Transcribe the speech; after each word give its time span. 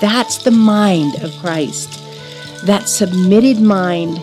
That's 0.00 0.38
the 0.38 0.50
mind 0.50 1.22
of 1.22 1.32
Christ. 1.38 2.02
That 2.66 2.88
submitted 2.88 3.60
mind 3.60 4.20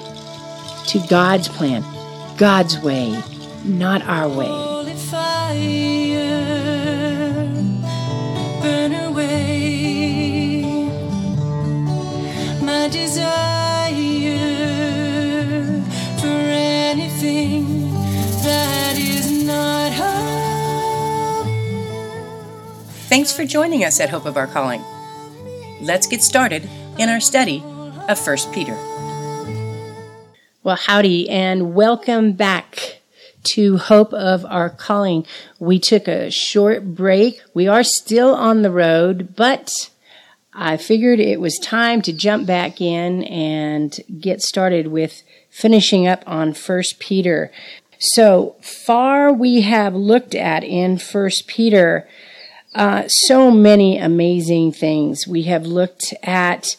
to 0.87 0.99
God's 1.09 1.47
plan, 1.47 1.83
God's 2.37 2.79
way, 2.79 3.21
not 3.63 4.01
our 4.03 4.27
way. 4.29 4.69
Fire, 5.09 6.25
burn 8.61 8.93
away 8.93 10.63
my 12.61 12.87
desire 12.89 14.37
for 16.19 16.27
anything 16.27 17.91
that 18.43 18.95
is 18.97 19.43
not 19.45 19.91
of. 19.99 21.47
Thanks 23.07 23.31
for 23.31 23.45
joining 23.45 23.83
us 23.83 23.99
at 23.99 24.09
Hope 24.09 24.25
of 24.25 24.37
Our 24.37 24.47
Calling. 24.47 24.83
Let's 25.83 26.07
get 26.07 26.23
started 26.23 26.69
in 26.97 27.09
our 27.09 27.19
study 27.19 27.61
of 28.07 28.25
1 28.25 28.37
Peter. 28.53 28.73
Well, 30.63 30.77
howdy, 30.77 31.29
and 31.29 31.75
welcome 31.75 32.31
back 32.31 33.01
to 33.55 33.75
Hope 33.75 34.13
of 34.13 34.45
Our 34.45 34.69
Calling. 34.69 35.25
We 35.59 35.79
took 35.79 36.07
a 36.07 36.31
short 36.31 36.95
break. 36.95 37.41
We 37.53 37.67
are 37.67 37.83
still 37.83 38.33
on 38.33 38.61
the 38.61 38.71
road, 38.71 39.35
but 39.35 39.89
I 40.53 40.77
figured 40.77 41.19
it 41.19 41.41
was 41.41 41.59
time 41.59 42.01
to 42.03 42.13
jump 42.13 42.47
back 42.47 42.79
in 42.79 43.25
and 43.25 43.99
get 44.21 44.41
started 44.41 44.87
with 44.87 45.21
finishing 45.49 46.07
up 46.07 46.23
on 46.25 46.53
1 46.53 46.83
Peter. 46.99 47.51
So 47.99 48.55
far, 48.61 49.33
we 49.33 49.63
have 49.63 49.95
looked 49.95 50.33
at 50.33 50.63
in 50.63 50.97
1 50.97 51.29
Peter 51.45 52.07
uh, 52.75 53.07
so 53.07 53.51
many 53.51 53.97
amazing 53.97 54.71
things. 54.71 55.27
We 55.27 55.43
have 55.43 55.65
looked 55.65 56.13
at 56.23 56.75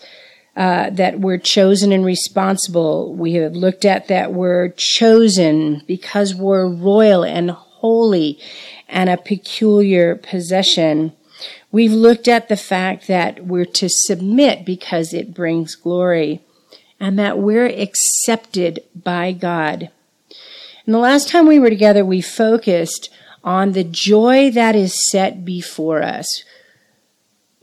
uh, 0.57 0.91
that 0.91 1.19
we're 1.21 1.39
chosen 1.39 1.93
and 1.93 2.05
responsible. 2.05 3.15
We 3.15 3.35
have 3.35 3.55
looked 3.55 3.85
at 3.85 4.09
that 4.09 4.33
we're 4.33 4.69
chosen 4.69 5.83
because 5.87 6.35
we're 6.35 6.67
royal 6.67 7.25
and 7.25 7.51
holy 7.51 8.39
and 8.89 9.11
a 9.11 9.17
peculiar 9.17 10.15
possession. 10.15 11.13
We've 11.73 11.93
looked 11.93 12.29
at 12.29 12.49
the 12.49 12.57
fact 12.57 13.09
that 13.09 13.45
we're 13.47 13.65
to 13.65 13.89
submit 13.89 14.65
because 14.65 15.13
it 15.13 15.35
brings 15.35 15.75
glory 15.75 16.41
and 17.01 17.19
that 17.19 17.39
we're 17.39 17.67
accepted 17.67 18.81
by 18.95 19.33
God. 19.33 19.91
And 20.87 20.95
the 20.95 20.99
last 20.99 21.29
time 21.29 21.47
we 21.47 21.59
were 21.59 21.71
together, 21.71 22.05
we 22.05 22.21
focused 22.21 23.11
on 23.45 23.73
the 23.73 23.85
joy 23.85 24.51
that 24.51 24.75
is 24.75 25.09
set 25.09 25.45
before 25.45 26.03
us 26.03 26.43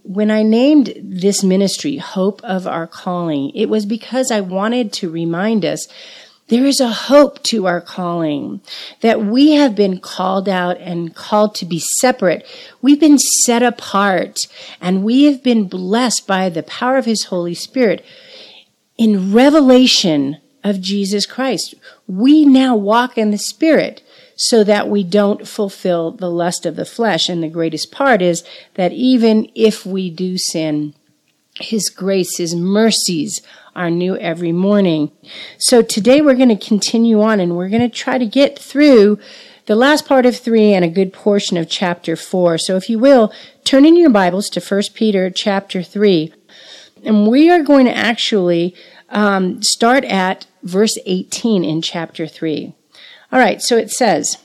when 0.03 0.31
I 0.31 0.43
named 0.43 0.93
this 1.01 1.43
ministry 1.43 1.97
Hope 1.97 2.41
of 2.43 2.65
Our 2.65 2.87
Calling, 2.87 3.51
it 3.55 3.69
was 3.69 3.85
because 3.85 4.31
I 4.31 4.41
wanted 4.41 4.91
to 4.93 5.09
remind 5.09 5.63
us 5.63 5.87
there 6.47 6.65
is 6.65 6.81
a 6.81 6.89
hope 6.89 7.41
to 7.43 7.65
our 7.65 7.79
calling, 7.79 8.59
that 8.99 9.23
we 9.23 9.51
have 9.51 9.73
been 9.73 9.99
called 9.99 10.49
out 10.49 10.77
and 10.79 11.15
called 11.15 11.55
to 11.55 11.65
be 11.65 11.79
separate. 11.79 12.45
We've 12.81 12.99
been 12.99 13.19
set 13.19 13.63
apart 13.63 14.47
and 14.81 15.03
we 15.03 15.23
have 15.25 15.41
been 15.43 15.69
blessed 15.69 16.27
by 16.27 16.49
the 16.49 16.63
power 16.63 16.97
of 16.97 17.05
His 17.05 17.25
Holy 17.25 17.53
Spirit 17.53 18.03
in 18.97 19.31
revelation 19.31 20.39
of 20.61 20.81
Jesus 20.81 21.25
Christ. 21.25 21.73
We 22.05 22.43
now 22.43 22.75
walk 22.75 23.17
in 23.17 23.31
the 23.31 23.37
Spirit 23.37 24.03
so 24.41 24.63
that 24.63 24.89
we 24.89 25.03
don't 25.03 25.47
fulfill 25.47 26.09
the 26.09 26.29
lust 26.29 26.65
of 26.65 26.75
the 26.75 26.83
flesh. 26.83 27.29
And 27.29 27.43
the 27.43 27.47
greatest 27.47 27.91
part 27.91 28.23
is 28.23 28.43
that 28.73 28.91
even 28.91 29.47
if 29.53 29.85
we 29.85 30.09
do 30.09 30.35
sin, 30.39 30.95
His 31.59 31.91
grace, 31.91 32.37
His 32.37 32.55
mercies 32.55 33.43
are 33.75 33.91
new 33.91 34.17
every 34.17 34.51
morning. 34.51 35.11
So 35.59 35.83
today 35.83 36.21
we're 36.21 36.33
going 36.33 36.49
to 36.49 36.67
continue 36.67 37.21
on 37.21 37.39
and 37.39 37.55
we're 37.55 37.69
going 37.69 37.87
to 37.87 37.95
try 37.95 38.17
to 38.17 38.25
get 38.25 38.57
through 38.57 39.19
the 39.67 39.75
last 39.75 40.07
part 40.07 40.25
of 40.25 40.35
three 40.35 40.73
and 40.73 40.83
a 40.83 40.89
good 40.89 41.13
portion 41.13 41.55
of 41.55 41.69
chapter 41.69 42.15
four. 42.15 42.57
So 42.57 42.77
if 42.77 42.89
you 42.89 42.97
will, 42.97 43.31
turn 43.63 43.85
in 43.85 43.95
your 43.95 44.09
Bibles 44.09 44.49
to 44.49 44.59
1 44.59 44.81
Peter 44.95 45.29
chapter 45.29 45.83
three. 45.83 46.33
And 47.03 47.27
we 47.27 47.51
are 47.51 47.61
going 47.61 47.85
to 47.85 47.95
actually 47.95 48.75
um, 49.09 49.61
start 49.61 50.03
at 50.05 50.47
verse 50.63 50.97
18 51.05 51.63
in 51.63 51.83
chapter 51.83 52.25
3. 52.25 52.73
All 53.31 53.39
right, 53.39 53.61
so 53.61 53.77
it 53.77 53.89
says, 53.89 54.37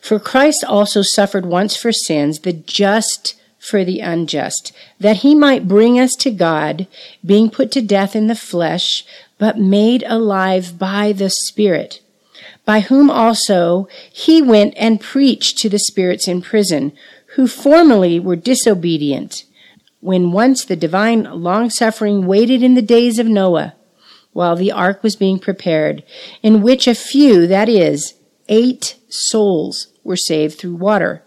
For 0.00 0.18
Christ 0.18 0.64
also 0.64 1.02
suffered 1.02 1.46
once 1.46 1.76
for 1.76 1.92
sins, 1.92 2.40
the 2.40 2.52
just 2.52 3.40
for 3.60 3.84
the 3.84 4.00
unjust, 4.00 4.72
that 4.98 5.18
he 5.18 5.34
might 5.34 5.68
bring 5.68 5.98
us 5.98 6.16
to 6.16 6.32
God, 6.32 6.88
being 7.24 7.48
put 7.48 7.70
to 7.72 7.82
death 7.82 8.16
in 8.16 8.26
the 8.26 8.34
flesh, 8.34 9.04
but 9.38 9.58
made 9.58 10.02
alive 10.06 10.78
by 10.78 11.12
the 11.12 11.30
Spirit, 11.30 12.00
by 12.64 12.80
whom 12.80 13.08
also 13.08 13.88
he 14.12 14.42
went 14.42 14.74
and 14.76 15.00
preached 15.00 15.56
to 15.58 15.68
the 15.68 15.78
spirits 15.78 16.26
in 16.26 16.42
prison, 16.42 16.92
who 17.36 17.46
formerly 17.46 18.18
were 18.18 18.36
disobedient, 18.36 19.44
when 20.00 20.32
once 20.32 20.64
the 20.64 20.76
divine 20.76 21.22
long 21.22 21.70
suffering 21.70 22.26
waited 22.26 22.64
in 22.64 22.74
the 22.74 22.82
days 22.82 23.20
of 23.20 23.28
Noah 23.28 23.75
while 24.36 24.54
the 24.54 24.70
ark 24.70 25.02
was 25.02 25.16
being 25.16 25.38
prepared, 25.38 26.04
in 26.42 26.60
which 26.60 26.86
a 26.86 26.94
few, 26.94 27.46
that 27.46 27.70
is, 27.70 28.12
eight 28.50 28.96
souls, 29.08 29.88
were 30.04 30.14
saved 30.14 30.58
through 30.58 30.76
water. 30.76 31.22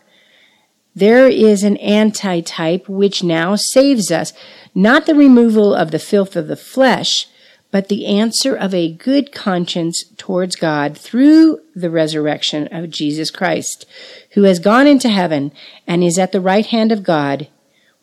There 0.95 1.27
is 1.27 1.63
an 1.63 1.77
antitype 1.77 2.87
which 2.87 3.23
now 3.23 3.55
saves 3.55 4.11
us, 4.11 4.31
not 4.75 5.07
the 5.07 5.15
removal 5.15 5.73
of 5.73 5.89
the 5.89 5.97
filth 5.97 6.35
of 6.35 6.47
the 6.47 6.55
flesh, 6.55 7.27
but 7.71 7.87
the 7.87 8.05
answer 8.05 8.55
of 8.55 8.75
a 8.75 8.93
good 8.93 9.31
conscience 9.31 10.03
towards 10.17 10.55
God 10.55 10.95
through 10.95 11.61
the 11.75 11.89
resurrection 11.89 12.67
of 12.71 12.91
Jesus 12.91 13.31
Christ, 13.31 13.87
who 14.33 14.43
has 14.43 14.59
gone 14.59 14.85
into 14.85 15.09
heaven 15.09 15.51
and 15.87 16.03
is 16.03 16.19
at 16.19 16.31
the 16.31 16.41
right 16.41 16.67
hand 16.67 16.91
of 16.91 17.01
God, 17.01 17.47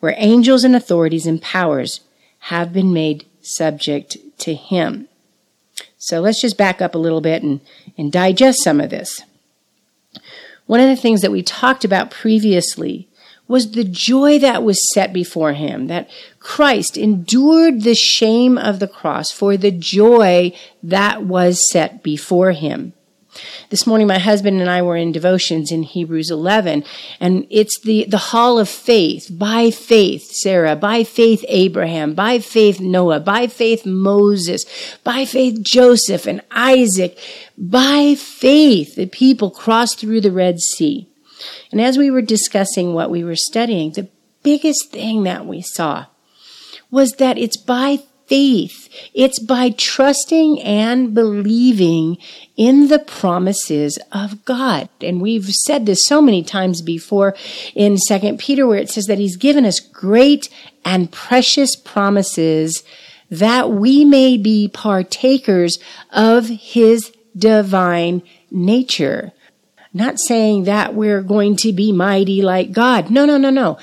where 0.01 0.15
angels 0.17 0.65
and 0.65 0.75
authorities 0.75 1.25
and 1.25 1.41
powers 1.41 2.01
have 2.39 2.73
been 2.73 2.91
made 2.91 3.25
subject 3.47 4.17
to 4.39 4.53
him. 4.53 5.07
So 5.97 6.19
let's 6.19 6.41
just 6.41 6.57
back 6.57 6.81
up 6.81 6.95
a 6.95 6.99
little 6.99 7.21
bit 7.21 7.43
and, 7.43 7.61
and 7.97 8.11
digest 8.11 8.63
some 8.63 8.79
of 8.79 8.89
this. 8.89 9.21
One 10.65 10.79
of 10.79 10.89
the 10.89 10.95
things 11.01 11.21
that 11.21 11.31
we 11.31 11.41
talked 11.41 11.85
about 11.85 12.11
previously 12.11 13.07
was 13.47 13.71
the 13.71 13.83
joy 13.83 14.37
that 14.39 14.63
was 14.63 14.91
set 14.93 15.13
before 15.13 15.53
him, 15.53 15.87
that 15.87 16.09
Christ 16.39 16.97
endured 16.97 17.81
the 17.81 17.95
shame 17.95 18.57
of 18.57 18.79
the 18.79 18.87
cross 18.87 19.31
for 19.31 19.55
the 19.55 19.71
joy 19.71 20.53
that 20.83 21.23
was 21.23 21.69
set 21.69 22.03
before 22.03 22.51
him. 22.51 22.93
This 23.69 23.85
morning, 23.85 24.07
my 24.07 24.19
husband 24.19 24.61
and 24.61 24.69
I 24.69 24.81
were 24.81 24.95
in 24.95 25.11
devotions 25.11 25.71
in 25.71 25.83
Hebrews 25.83 26.31
11, 26.31 26.83
and 27.19 27.45
it's 27.49 27.79
the, 27.81 28.05
the 28.05 28.17
hall 28.17 28.59
of 28.59 28.69
faith. 28.69 29.29
By 29.31 29.71
faith, 29.71 30.31
Sarah. 30.31 30.75
By 30.75 31.03
faith, 31.03 31.43
Abraham. 31.47 32.13
By 32.13 32.39
faith, 32.39 32.79
Noah. 32.79 33.19
By 33.19 33.47
faith, 33.47 33.85
Moses. 33.85 34.65
By 35.03 35.25
faith, 35.25 35.61
Joseph 35.61 36.25
and 36.27 36.41
Isaac. 36.51 37.17
By 37.57 38.15
faith, 38.15 38.95
the 38.95 39.07
people 39.07 39.51
crossed 39.51 39.99
through 39.99 40.21
the 40.21 40.31
Red 40.31 40.59
Sea. 40.59 41.07
And 41.71 41.81
as 41.81 41.97
we 41.97 42.09
were 42.09 42.21
discussing 42.21 42.93
what 42.93 43.11
we 43.11 43.23
were 43.23 43.35
studying, 43.35 43.91
the 43.91 44.09
biggest 44.43 44.91
thing 44.91 45.23
that 45.23 45.45
we 45.45 45.61
saw 45.61 46.05
was 46.89 47.13
that 47.13 47.37
it's 47.37 47.57
by 47.57 47.99
faith. 48.27 48.89
It's 49.13 49.39
by 49.39 49.69
trusting 49.71 50.61
and 50.61 51.13
believing 51.13 52.17
in 52.55 52.89
the 52.89 52.99
promises 52.99 53.97
of 54.11 54.43
God. 54.45 54.89
And 55.01 55.21
we've 55.21 55.49
said 55.49 55.85
this 55.85 56.05
so 56.05 56.21
many 56.21 56.43
times 56.43 56.81
before 56.81 57.35
in 57.73 57.97
Second 57.97 58.39
Peter 58.39 58.67
where 58.67 58.79
it 58.79 58.89
says 58.89 59.05
that 59.05 59.19
he's 59.19 59.37
given 59.37 59.65
us 59.65 59.79
great 59.79 60.49
and 60.83 61.11
precious 61.11 61.75
promises 61.75 62.83
that 63.29 63.71
we 63.71 64.05
may 64.05 64.37
be 64.37 64.67
partakers 64.67 65.79
of 66.11 66.47
his 66.47 67.11
divine 67.35 68.21
nature. 68.51 69.31
Not 69.93 70.19
saying 70.19 70.65
that 70.65 70.93
we're 70.93 71.21
going 71.21 71.55
to 71.57 71.73
be 71.73 71.91
mighty 71.91 72.41
like 72.41 72.71
God. 72.71 73.09
No, 73.09 73.25
no, 73.25 73.37
no, 73.37 73.49
no. 73.49 73.79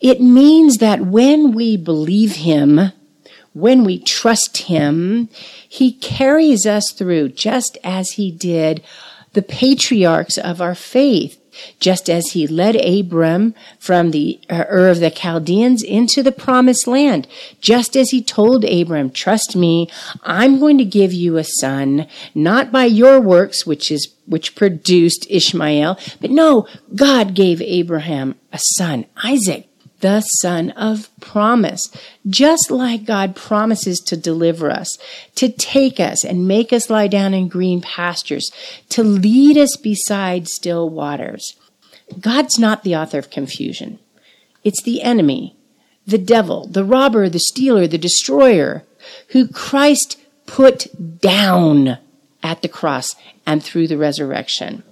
It 0.00 0.20
means 0.20 0.78
that 0.78 1.00
when 1.00 1.52
we 1.52 1.76
believe 1.76 2.36
him, 2.36 2.92
when 3.56 3.84
we 3.84 3.98
trust 3.98 4.58
Him, 4.58 5.30
He 5.66 5.92
carries 5.92 6.66
us 6.66 6.92
through 6.92 7.30
just 7.30 7.78
as 7.82 8.12
He 8.12 8.30
did 8.30 8.84
the 9.32 9.40
patriarchs 9.40 10.36
of 10.36 10.60
our 10.60 10.74
faith, 10.74 11.40
just 11.80 12.10
as 12.10 12.32
He 12.32 12.46
led 12.46 12.76
Abram 12.76 13.54
from 13.78 14.10
the 14.10 14.38
uh, 14.50 14.64
Ur 14.70 14.88
of 14.88 15.00
the 15.00 15.10
Chaldeans 15.10 15.82
into 15.82 16.22
the 16.22 16.32
promised 16.32 16.86
land, 16.86 17.26
just 17.62 17.96
as 17.96 18.10
He 18.10 18.22
told 18.22 18.62
Abram, 18.62 19.10
trust 19.10 19.56
me, 19.56 19.88
I'm 20.22 20.60
going 20.60 20.76
to 20.76 20.84
give 20.84 21.14
you 21.14 21.38
a 21.38 21.44
son, 21.44 22.06
not 22.34 22.70
by 22.70 22.84
your 22.84 23.22
works, 23.22 23.64
which 23.64 23.90
is 23.90 24.12
which 24.26 24.54
produced 24.54 25.26
Ishmael, 25.30 25.98
but 26.20 26.30
no, 26.30 26.66
God 26.94 27.32
gave 27.34 27.62
Abraham 27.62 28.34
a 28.52 28.58
son, 28.58 29.06
Isaac. 29.24 29.66
The 30.00 30.20
son 30.20 30.70
of 30.70 31.08
promise. 31.20 31.90
Just 32.26 32.70
like 32.70 33.04
God 33.04 33.34
promises 33.34 34.00
to 34.00 34.16
deliver 34.16 34.70
us, 34.70 34.98
to 35.36 35.48
take 35.48 35.98
us 35.98 36.24
and 36.24 36.48
make 36.48 36.72
us 36.72 36.90
lie 36.90 37.08
down 37.08 37.34
in 37.34 37.48
green 37.48 37.80
pastures, 37.80 38.50
to 38.90 39.02
lead 39.02 39.56
us 39.56 39.76
beside 39.76 40.48
still 40.48 40.88
waters. 40.88 41.56
God's 42.20 42.58
not 42.58 42.84
the 42.84 42.96
author 42.96 43.18
of 43.18 43.30
confusion. 43.30 43.98
It's 44.64 44.82
the 44.82 45.02
enemy, 45.02 45.56
the 46.06 46.18
devil, 46.18 46.66
the 46.66 46.84
robber, 46.84 47.28
the 47.28 47.38
stealer, 47.38 47.86
the 47.86 47.98
destroyer, 47.98 48.84
who 49.28 49.48
Christ 49.48 50.20
put 50.46 51.20
down 51.20 51.98
at 52.42 52.62
the 52.62 52.68
cross 52.68 53.16
and 53.44 53.62
through 53.62 53.88
the 53.88 53.98
resurrection. 53.98 54.82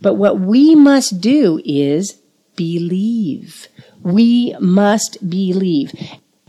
But 0.00 0.14
what 0.14 0.38
we 0.38 0.74
must 0.74 1.20
do 1.20 1.60
is 1.64 2.20
believe. 2.56 3.68
We 4.06 4.54
must 4.60 5.28
believe. 5.28 5.92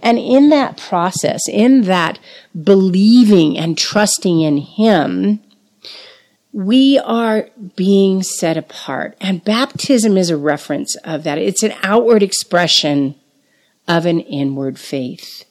And 0.04 0.20
in 0.20 0.50
that 0.50 0.78
process, 0.78 1.50
in 1.50 1.82
that 1.86 2.20
believing 2.54 3.58
and 3.58 3.76
trusting 3.76 4.42
in 4.42 4.58
Him, 4.58 5.40
we 6.54 7.00
are 7.00 7.50
being 7.76 8.22
set 8.22 8.58
apart. 8.58 9.18
And 9.20 9.44
baptism 9.44 10.18
is 10.18 10.30
a 10.30 10.38
reference 10.38 10.96
of 10.98 11.24
that. 11.24 11.40
It's 11.40 11.64
an 11.64 11.74
outward 11.82 12.22
expression 12.22 13.16
of 13.88 14.06
an 14.06 14.20
inward 14.20 14.78
faith. 14.78 15.44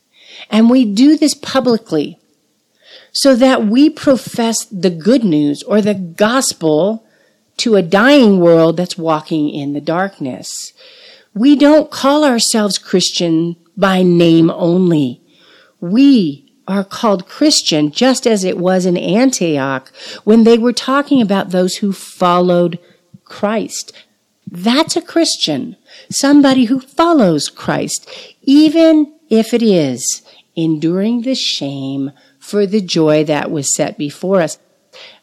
And 0.48 0.70
we 0.70 0.84
do 0.84 1.16
this 1.16 1.34
publicly 1.34 2.20
so 3.10 3.34
that 3.34 3.66
we 3.66 3.90
profess 3.90 4.64
the 4.66 4.90
good 4.90 5.24
news 5.24 5.64
or 5.64 5.82
the 5.82 5.94
gospel 5.94 7.04
to 7.56 7.74
a 7.74 7.82
dying 7.82 8.38
world 8.38 8.76
that's 8.76 8.96
walking 8.96 9.50
in 9.50 9.72
the 9.72 9.80
darkness. 9.80 10.72
We 11.36 11.54
don't 11.54 11.90
call 11.90 12.24
ourselves 12.24 12.78
Christian 12.78 13.56
by 13.76 14.02
name 14.02 14.50
only. 14.50 15.20
We 15.80 16.50
are 16.66 16.82
called 16.82 17.28
Christian 17.28 17.90
just 17.90 18.26
as 18.26 18.42
it 18.42 18.56
was 18.56 18.86
in 18.86 18.96
Antioch 18.96 19.92
when 20.24 20.44
they 20.44 20.56
were 20.56 20.72
talking 20.72 21.20
about 21.20 21.50
those 21.50 21.76
who 21.76 21.92
followed 21.92 22.78
Christ. 23.24 23.92
That's 24.50 24.96
a 24.96 25.02
Christian, 25.02 25.76
somebody 26.08 26.64
who 26.64 26.80
follows 26.80 27.50
Christ, 27.50 28.08
even 28.40 29.12
if 29.28 29.52
it 29.52 29.62
is 29.62 30.22
enduring 30.54 31.20
the 31.20 31.34
shame 31.34 32.12
for 32.38 32.64
the 32.64 32.80
joy 32.80 33.24
that 33.24 33.50
was 33.50 33.74
set 33.74 33.98
before 33.98 34.40
us. 34.40 34.58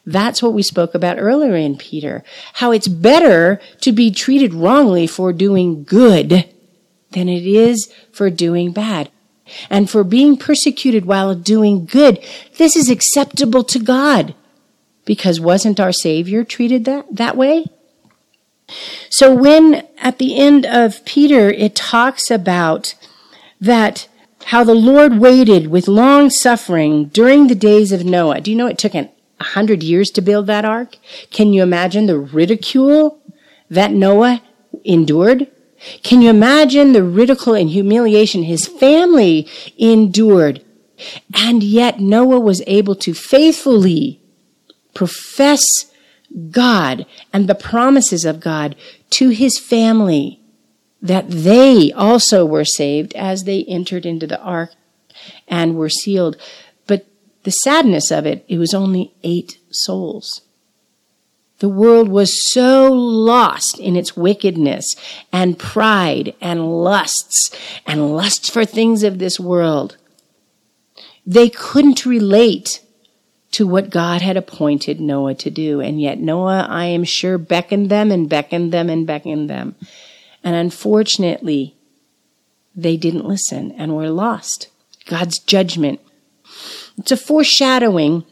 That's 0.06 0.42
what 0.42 0.52
we 0.52 0.62
spoke 0.62 0.94
about 0.94 1.18
earlier 1.18 1.56
in 1.56 1.76
Peter. 1.76 2.22
How 2.54 2.72
it's 2.72 2.88
better 2.88 3.60
to 3.80 3.92
be 3.92 4.10
treated 4.10 4.52
wrongly 4.52 5.06
for 5.06 5.32
doing 5.32 5.84
good 5.84 6.48
than 7.12 7.28
it 7.28 7.46
is 7.46 7.92
for 8.12 8.28
doing 8.28 8.72
bad. 8.72 9.10
And 9.70 9.88
for 9.88 10.04
being 10.04 10.36
persecuted 10.36 11.04
while 11.04 11.34
doing 11.34 11.86
good, 11.86 12.22
this 12.56 12.76
is 12.76 12.90
acceptable 12.90 13.64
to 13.64 13.78
God. 13.78 14.34
Because 15.04 15.38
wasn't 15.38 15.80
our 15.80 15.92
Savior 15.92 16.44
treated 16.44 16.84
that, 16.86 17.06
that 17.14 17.36
way? 17.36 17.66
So 19.10 19.34
when 19.34 19.86
at 19.98 20.18
the 20.18 20.36
end 20.36 20.64
of 20.64 21.04
Peter, 21.04 21.50
it 21.50 21.74
talks 21.74 22.30
about 22.30 22.94
that 23.60 24.08
how 24.46 24.64
the 24.64 24.74
Lord 24.74 25.18
waited 25.18 25.68
with 25.68 25.88
long 25.88 26.30
suffering 26.30 27.06
during 27.06 27.46
the 27.46 27.54
days 27.54 27.92
of 27.92 28.04
Noah. 28.04 28.40
Do 28.40 28.50
you 28.50 28.56
know 28.56 28.66
it 28.66 28.78
took 28.78 28.94
an 28.94 29.10
a 29.40 29.44
hundred 29.44 29.82
years 29.82 30.10
to 30.12 30.20
build 30.20 30.46
that 30.46 30.64
ark? 30.64 30.96
Can 31.30 31.52
you 31.52 31.62
imagine 31.62 32.06
the 32.06 32.18
ridicule 32.18 33.20
that 33.70 33.92
Noah 33.92 34.42
endured? 34.84 35.50
Can 36.02 36.22
you 36.22 36.30
imagine 36.30 36.92
the 36.92 37.02
ridicule 37.02 37.54
and 37.54 37.70
humiliation 37.70 38.44
his 38.44 38.66
family 38.66 39.48
endured? 39.76 40.64
And 41.34 41.62
yet 41.62 42.00
Noah 42.00 42.40
was 42.40 42.62
able 42.66 42.94
to 42.96 43.14
faithfully 43.14 44.20
profess 44.94 45.86
God 46.50 47.06
and 47.32 47.48
the 47.48 47.54
promises 47.54 48.24
of 48.24 48.40
God 48.40 48.76
to 49.10 49.28
his 49.28 49.58
family 49.58 50.40
that 51.02 51.28
they 51.28 51.92
also 51.92 52.46
were 52.46 52.64
saved 52.64 53.14
as 53.14 53.44
they 53.44 53.64
entered 53.64 54.06
into 54.06 54.26
the 54.26 54.40
ark 54.40 54.70
and 55.46 55.76
were 55.76 55.90
sealed. 55.90 56.36
The 57.44 57.50
sadness 57.50 58.10
of 58.10 58.26
it, 58.26 58.44
it 58.48 58.58
was 58.58 58.74
only 58.74 59.14
eight 59.22 59.58
souls. 59.70 60.42
The 61.60 61.68
world 61.68 62.08
was 62.08 62.52
so 62.52 62.92
lost 62.92 63.78
in 63.78 63.96
its 63.96 64.16
wickedness 64.16 64.96
and 65.32 65.58
pride 65.58 66.34
and 66.40 66.82
lusts 66.82 67.50
and 67.86 68.14
lusts 68.16 68.50
for 68.50 68.64
things 68.64 69.02
of 69.02 69.18
this 69.18 69.38
world. 69.38 69.96
They 71.24 71.48
couldn't 71.48 72.04
relate 72.04 72.80
to 73.52 73.66
what 73.68 73.88
God 73.88 74.20
had 74.20 74.36
appointed 74.36 75.00
Noah 75.00 75.34
to 75.36 75.50
do. 75.50 75.80
And 75.80 76.00
yet 76.00 76.18
Noah, 76.18 76.66
I 76.68 76.86
am 76.86 77.04
sure, 77.04 77.38
beckoned 77.38 77.88
them 77.88 78.10
and 78.10 78.28
beckoned 78.28 78.72
them 78.72 78.90
and 78.90 79.06
beckoned 79.06 79.48
them. 79.48 79.76
And 80.42 80.56
unfortunately, 80.56 81.76
they 82.74 82.96
didn't 82.96 83.24
listen 83.24 83.70
and 83.72 83.94
were 83.94 84.10
lost. 84.10 84.68
God's 85.06 85.38
judgment 85.38 86.00
it's 86.98 87.12
a 87.12 87.16
foreshadowing 87.16 88.24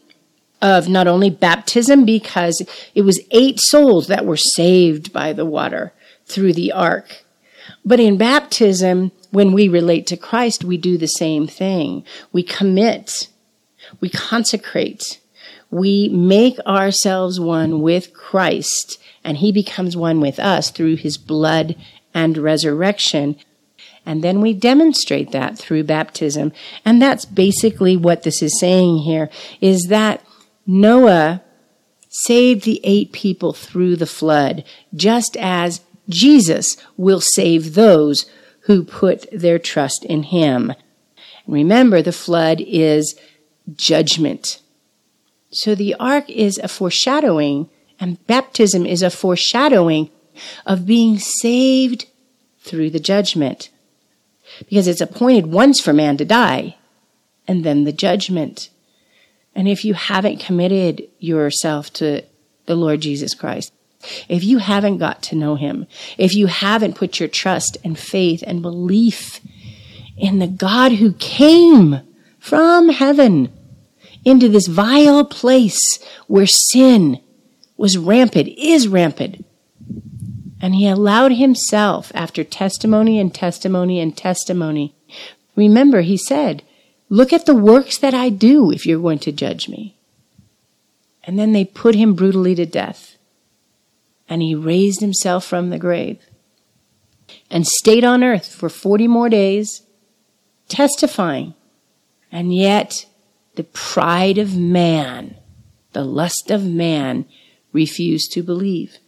of 0.61 0.89
not 0.89 1.09
only 1.09 1.29
baptism, 1.29 2.05
because 2.05 2.63
it 2.95 3.03
was 3.03 3.21
eight 3.33 3.59
souls 3.59 4.07
that 4.07 4.25
were 4.25 4.37
saved 4.37 5.13
by 5.13 5.33
the 5.33 5.45
water 5.45 5.93
through 6.25 6.53
the 6.53 6.71
ark. 6.71 7.25
But 7.85 7.99
in 7.99 8.17
baptism, 8.17 9.11
when 9.31 9.53
we 9.53 9.69
relate 9.69 10.07
to 10.09 10.17
Christ, 10.17 10.63
we 10.63 10.77
do 10.77 10.97
the 10.97 11.09
same 11.09 11.47
thing. 11.47 12.05
We 12.33 12.43
commit, 12.43 13.29
we 14.01 14.09
consecrate, 14.09 15.21
we 15.71 16.09
make 16.11 16.59
ourselves 16.61 17.41
one 17.41 17.81
with 17.81 18.13
Christ, 18.13 19.03
and 19.25 19.39
he 19.39 19.51
becomes 19.51 19.97
one 19.97 20.21
with 20.21 20.39
us 20.39 20.71
through 20.71 20.97
his 20.97 21.17
blood 21.17 21.77
and 22.15 22.37
resurrection. 22.37 23.37
And 24.05 24.23
then 24.23 24.41
we 24.41 24.53
demonstrate 24.53 25.31
that 25.31 25.59
through 25.59 25.85
baptism. 25.85 26.53
And 26.85 27.01
that's 27.01 27.25
basically 27.25 27.97
what 27.97 28.25
this 28.25 28.43
is 28.43 28.59
saying 28.59 28.99
here 28.99 29.31
is 29.61 29.85
that 29.85 30.25
Noah 30.67 31.43
saved 32.09 32.65
the 32.65 32.81
eight 32.85 33.13
people 33.13 33.53
through 33.53 33.97
the 33.97 34.07
flood, 34.07 34.65
just 34.95 35.37
as 35.37 35.81
Jesus 36.09 36.77
will 36.97 37.21
save 37.21 37.75
those 37.75 38.27
who 38.63 38.85
put 38.85 39.27
their 39.33 39.59
trust 39.59 40.05
in 40.05 40.25
him. 40.25 40.73
Remember, 41.47 42.03
the 42.03 42.13
flood 42.13 42.61
is 42.61 43.19
judgment. 43.75 44.61
So 45.51 45.75
the 45.75 45.95
ark 45.95 46.29
is 46.29 46.59
a 46.59 46.69
foreshadowing, 46.69 47.71
and 47.99 48.25
baptism 48.27 48.85
is 48.85 49.03
a 49.03 49.11
foreshadowing 49.11 50.11
of 50.67 50.87
being 50.87 51.19
saved 51.19 52.07
through 52.61 52.91
the 52.91 53.01
judgment 53.01 53.71
because 54.61 54.87
it's 54.87 55.01
appointed 55.01 55.47
once 55.47 55.81
for 55.81 55.93
man 55.93 56.17
to 56.17 56.25
die 56.25 56.77
and 57.47 57.65
then 57.65 57.85
the 57.85 57.93
judgment. 57.93 58.71
And 59.55 59.69
if 59.69 59.85
you 59.85 59.95
haven't 59.95 60.41
committed 60.41 61.09
yourself 61.19 61.93
to 61.95 62.23
the 62.67 62.75
Lord 62.77 63.01
Jesus 63.01 63.35
Christ, 63.35 63.73
if 64.29 64.43
you 64.43 64.59
haven't 64.59 64.99
got 64.99 65.23
to 65.25 65.37
know 65.37 65.55
him, 65.55 65.87
if 66.19 66.35
you 66.35 66.47
haven't 66.47 66.97
put 66.97 67.21
your 67.21 67.29
trust 67.29 67.77
and 67.85 67.99
faith 67.99 68.43
and 68.47 68.63
belief 68.63 69.41
in 70.17 70.39
the 70.39 70.47
God 70.47 70.93
who 70.93 71.13
came 71.15 72.01
from 72.39 72.89
heaven 72.89 73.53
into 74.25 74.49
this 74.49 74.67
vile 74.67 75.25
place 75.25 76.03
where 76.27 76.47
sin 76.47 77.21
was 77.77 77.99
rampant, 77.99 78.49
is 78.49 78.89
rampant, 78.89 79.45
and 80.63 80.77
he 80.77 80.87
allowed 80.87 81.33
himself, 81.33 82.13
after 82.15 82.45
testimony 82.45 83.19
and 83.19 83.35
testimony 83.35 83.99
and 83.99 84.17
testimony, 84.17 84.95
remember, 85.57 86.03
he 86.03 86.17
said, 86.17 86.63
Look 87.09 87.33
at 87.33 87.47
the 87.47 87.55
works 87.55 87.99
that 87.99 88.15
I 88.15 88.29
do 88.29 88.71
if 88.71 88.87
you're 88.87 89.03
going 89.03 89.19
to 89.19 89.33
judge 89.33 89.69
me. 89.69 89.97
And 91.25 91.37
then 91.37 91.53
they 91.53 91.65
put 91.65 91.97
him 91.97 92.15
brutally 92.15 92.55
to 92.55 92.65
death. 92.65 93.17
And 94.29 94.41
he 94.41 94.55
raised 94.55 95.01
himself 95.01 95.45
from 95.45 95.71
the 95.71 95.79
grave 95.79 96.21
and 97.51 97.67
stayed 97.67 98.05
on 98.05 98.25
earth 98.25 98.55
for 98.55 98.69
40 98.69 99.09
more 99.09 99.29
days, 99.29 99.83
testifying. 100.69 101.55
And 102.31 102.55
yet, 102.55 103.07
the 103.57 103.65
pride 103.65 104.39
of 104.39 104.57
man, 104.57 105.37
the 105.93 106.05
lust 106.05 106.51
of 106.51 106.65
man, 106.65 107.27
refused 107.73 108.33
to 108.33 108.43
believe. 108.43 108.99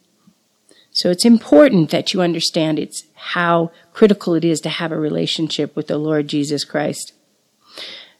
So 0.95 1.11
it's 1.11 1.25
important 1.25 1.91
that 1.91 2.15
you 2.15 2.23
understand 2.23 2.79
it's 2.79 3.05
how 3.15 3.73
critical 3.93 4.35
it 4.35 4.45
is 4.45 4.61
to 4.61 4.69
have 4.69 4.93
a 4.93 4.97
relationship 4.97 5.75
with 5.75 5.89
the 5.89 5.99
Lord 5.99 6.29
Jesus 6.29 6.65
Christ. 6.65 7.13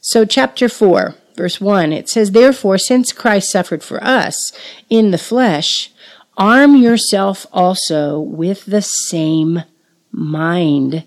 So 0.01 0.25
chapter 0.25 0.67
4, 0.67 1.15
verse 1.37 1.61
1, 1.61 1.93
it 1.93 2.09
says, 2.09 2.31
Therefore, 2.31 2.77
since 2.77 3.13
Christ 3.13 3.49
suffered 3.49 3.81
for 3.81 4.03
us 4.03 4.51
in 4.89 5.11
the 5.11 5.17
flesh, 5.17 5.89
arm 6.37 6.75
yourself 6.75 7.47
also 7.53 8.19
with 8.19 8.65
the 8.65 8.81
same 8.81 9.63
mind. 10.11 11.05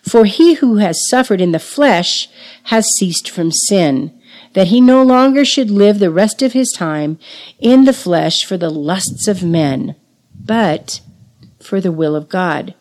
For 0.00 0.26
he 0.26 0.54
who 0.54 0.76
has 0.76 1.08
suffered 1.08 1.40
in 1.40 1.50
the 1.50 1.58
flesh 1.58 2.28
has 2.64 2.94
ceased 2.94 3.28
from 3.28 3.50
sin, 3.50 4.16
that 4.52 4.68
he 4.68 4.80
no 4.80 5.02
longer 5.02 5.44
should 5.44 5.72
live 5.72 5.98
the 5.98 6.12
rest 6.12 6.40
of 6.40 6.52
his 6.52 6.70
time 6.70 7.18
in 7.58 7.84
the 7.84 7.92
flesh 7.92 8.44
for 8.44 8.56
the 8.56 8.70
lusts 8.70 9.26
of 9.26 9.42
men, 9.42 9.96
but 10.38 11.00
for 11.60 11.80
the 11.80 11.92
will 11.92 12.14
of 12.14 12.28
God. 12.28 12.74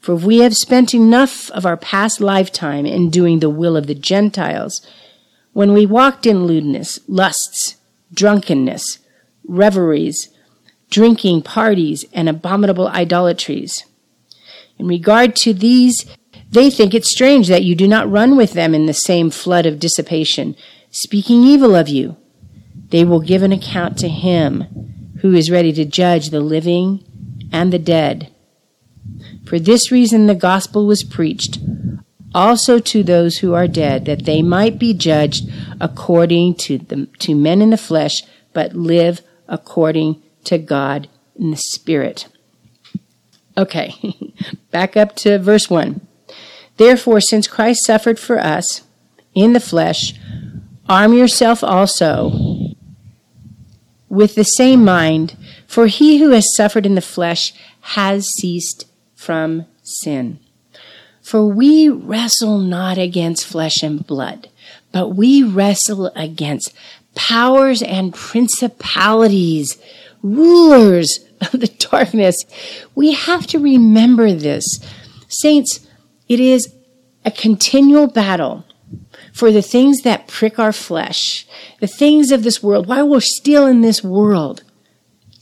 For 0.00 0.14
we 0.14 0.38
have 0.38 0.56
spent 0.56 0.94
enough 0.94 1.50
of 1.50 1.64
our 1.64 1.76
past 1.76 2.20
lifetime 2.20 2.86
in 2.86 3.10
doing 3.10 3.38
the 3.38 3.50
will 3.50 3.76
of 3.76 3.86
the 3.86 3.94
Gentiles, 3.94 4.84
when 5.52 5.72
we 5.72 5.86
walked 5.86 6.26
in 6.26 6.46
lewdness, 6.46 6.98
lusts, 7.06 7.76
drunkenness, 8.12 8.98
revelries, 9.46 10.30
drinking 10.90 11.42
parties, 11.42 12.04
and 12.12 12.28
abominable 12.28 12.88
idolatries. 12.88 13.84
In 14.78 14.86
regard 14.86 15.36
to 15.36 15.52
these, 15.52 16.04
they 16.50 16.68
think 16.68 16.94
it 16.94 17.04
strange 17.04 17.48
that 17.48 17.64
you 17.64 17.74
do 17.74 17.86
not 17.86 18.10
run 18.10 18.36
with 18.36 18.54
them 18.54 18.74
in 18.74 18.86
the 18.86 18.94
same 18.94 19.30
flood 19.30 19.66
of 19.66 19.78
dissipation, 19.78 20.56
speaking 20.90 21.44
evil 21.44 21.74
of 21.74 21.88
you. 21.88 22.16
They 22.88 23.04
will 23.04 23.20
give 23.20 23.42
an 23.42 23.52
account 23.52 23.98
to 23.98 24.08
him 24.08 24.91
who 25.22 25.34
is 25.34 25.50
ready 25.50 25.72
to 25.72 25.84
judge 25.84 26.30
the 26.30 26.40
living 26.40 27.02
and 27.50 27.72
the 27.72 27.78
dead. 27.78 28.30
For 29.46 29.58
this 29.58 29.90
reason 29.90 30.26
the 30.26 30.34
gospel 30.34 30.86
was 30.86 31.02
preached 31.02 31.58
also 32.34 32.78
to 32.78 33.02
those 33.02 33.38
who 33.38 33.54
are 33.54 33.68
dead, 33.68 34.04
that 34.06 34.24
they 34.24 34.42
might 34.42 34.78
be 34.78 34.94
judged 34.94 35.50
according 35.80 36.54
to 36.54 36.78
the, 36.78 37.06
to 37.18 37.34
men 37.34 37.60
in 37.60 37.70
the 37.70 37.76
flesh, 37.76 38.22
but 38.52 38.74
live 38.74 39.20
according 39.48 40.22
to 40.44 40.58
God 40.58 41.08
in 41.36 41.50
the 41.50 41.56
spirit. 41.56 42.28
Okay, 43.56 43.94
back 44.70 44.96
up 44.96 45.14
to 45.16 45.38
verse 45.38 45.68
1. 45.68 46.00
Therefore, 46.78 47.20
since 47.20 47.46
Christ 47.46 47.84
suffered 47.84 48.18
for 48.18 48.38
us 48.38 48.82
in 49.34 49.52
the 49.52 49.60
flesh, 49.60 50.14
arm 50.88 51.12
yourself 51.12 51.62
also 51.62 52.30
with 54.12 54.34
the 54.34 54.44
same 54.44 54.84
mind, 54.84 55.34
for 55.66 55.86
he 55.86 56.18
who 56.18 56.32
has 56.32 56.54
suffered 56.54 56.84
in 56.84 56.96
the 56.96 57.00
flesh 57.00 57.54
has 57.80 58.28
ceased 58.28 58.84
from 59.14 59.64
sin. 59.82 60.38
For 61.22 61.46
we 61.46 61.88
wrestle 61.88 62.58
not 62.58 62.98
against 62.98 63.46
flesh 63.46 63.82
and 63.82 64.06
blood, 64.06 64.50
but 64.92 65.16
we 65.16 65.42
wrestle 65.42 66.12
against 66.14 66.74
powers 67.14 67.80
and 67.80 68.12
principalities, 68.12 69.78
rulers 70.22 71.20
of 71.40 71.52
the 71.52 71.68
darkness. 71.90 72.44
We 72.94 73.14
have 73.14 73.46
to 73.46 73.58
remember 73.58 74.30
this. 74.34 74.78
Saints, 75.28 75.88
it 76.28 76.38
is 76.38 76.70
a 77.24 77.30
continual 77.30 78.08
battle 78.08 78.66
for 79.32 79.50
the 79.50 79.62
things 79.62 80.02
that 80.02 80.28
prick 80.28 80.58
our 80.58 80.72
flesh, 80.72 81.46
the 81.80 81.86
things 81.86 82.30
of 82.30 82.42
this 82.42 82.62
world, 82.62 82.86
while 82.86 83.08
we're 83.08 83.20
still 83.20 83.66
in 83.66 83.80
this 83.80 84.04
world. 84.04 84.62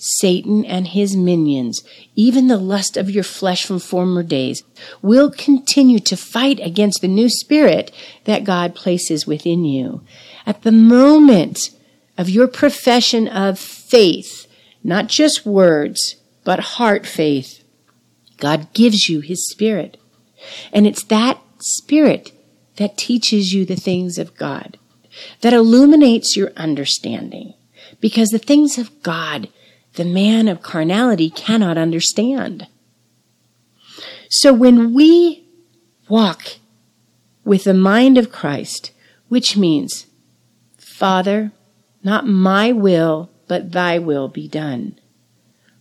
Satan 0.03 0.65
and 0.65 0.89
his 0.89 1.15
minions, 1.15 1.83
even 2.17 2.47
the 2.47 2.57
lust 2.57 2.97
of 2.97 3.11
your 3.11 3.23
flesh 3.23 3.67
from 3.67 3.79
former 3.79 4.23
days, 4.23 4.63
will 5.03 5.31
continue 5.31 5.99
to 5.99 6.17
fight 6.17 6.59
against 6.61 7.03
the 7.03 7.09
new 7.09 7.29
spirit 7.29 7.93
that 8.25 8.45
God 8.45 8.75
places 8.75 9.27
within 9.27 9.67
you. 9.67 10.03
At 10.47 10.63
the 10.63 10.73
moment 10.73 11.69
of 12.17 12.31
your 12.31 12.49
profession 12.49 13.29
of 13.29 13.59
faith, 13.59 14.47
not 14.83 15.09
just 15.09 15.45
words, 15.45 16.17
but 16.45 16.61
heart 16.61 17.05
faith, 17.05 17.63
God 18.39 18.73
gives 18.73 19.11
you 19.11 19.21
his 19.21 19.51
spirit. 19.51 19.99
And 20.73 20.87
it's 20.87 21.05
that 21.05 21.39
spirit 21.59 22.33
that 22.77 22.97
teaches 22.97 23.53
you 23.53 23.65
the 23.65 23.77
things 23.77 24.19
of 24.19 24.37
God, 24.37 24.79
that 25.41 25.53
illuminates 25.53 26.37
your 26.37 26.53
understanding. 26.57 27.55
Because 28.01 28.31
the 28.31 28.39
things 28.39 28.79
of 28.79 29.03
God 29.03 29.49
the 29.95 30.05
man 30.05 30.49
of 30.49 30.63
carnality 30.63 31.31
cannot 31.31 31.77
understand. 31.77 32.69
So 34.29 34.53
when 34.53 34.95
we 34.95 35.45
walk 36.09 36.59
with 37.45 37.65
the 37.65 37.75
mind 37.75 38.17
of 38.17 38.31
Christ, 38.31 38.93
which 39.29 39.57
means, 39.57 40.07
Father, 40.79 41.53
not 42.03 42.27
my 42.27 42.73
will, 42.73 43.31
but 43.49 43.73
thy 43.73 43.99
will 43.99 44.29
be 44.29 44.47
done. 44.47 44.99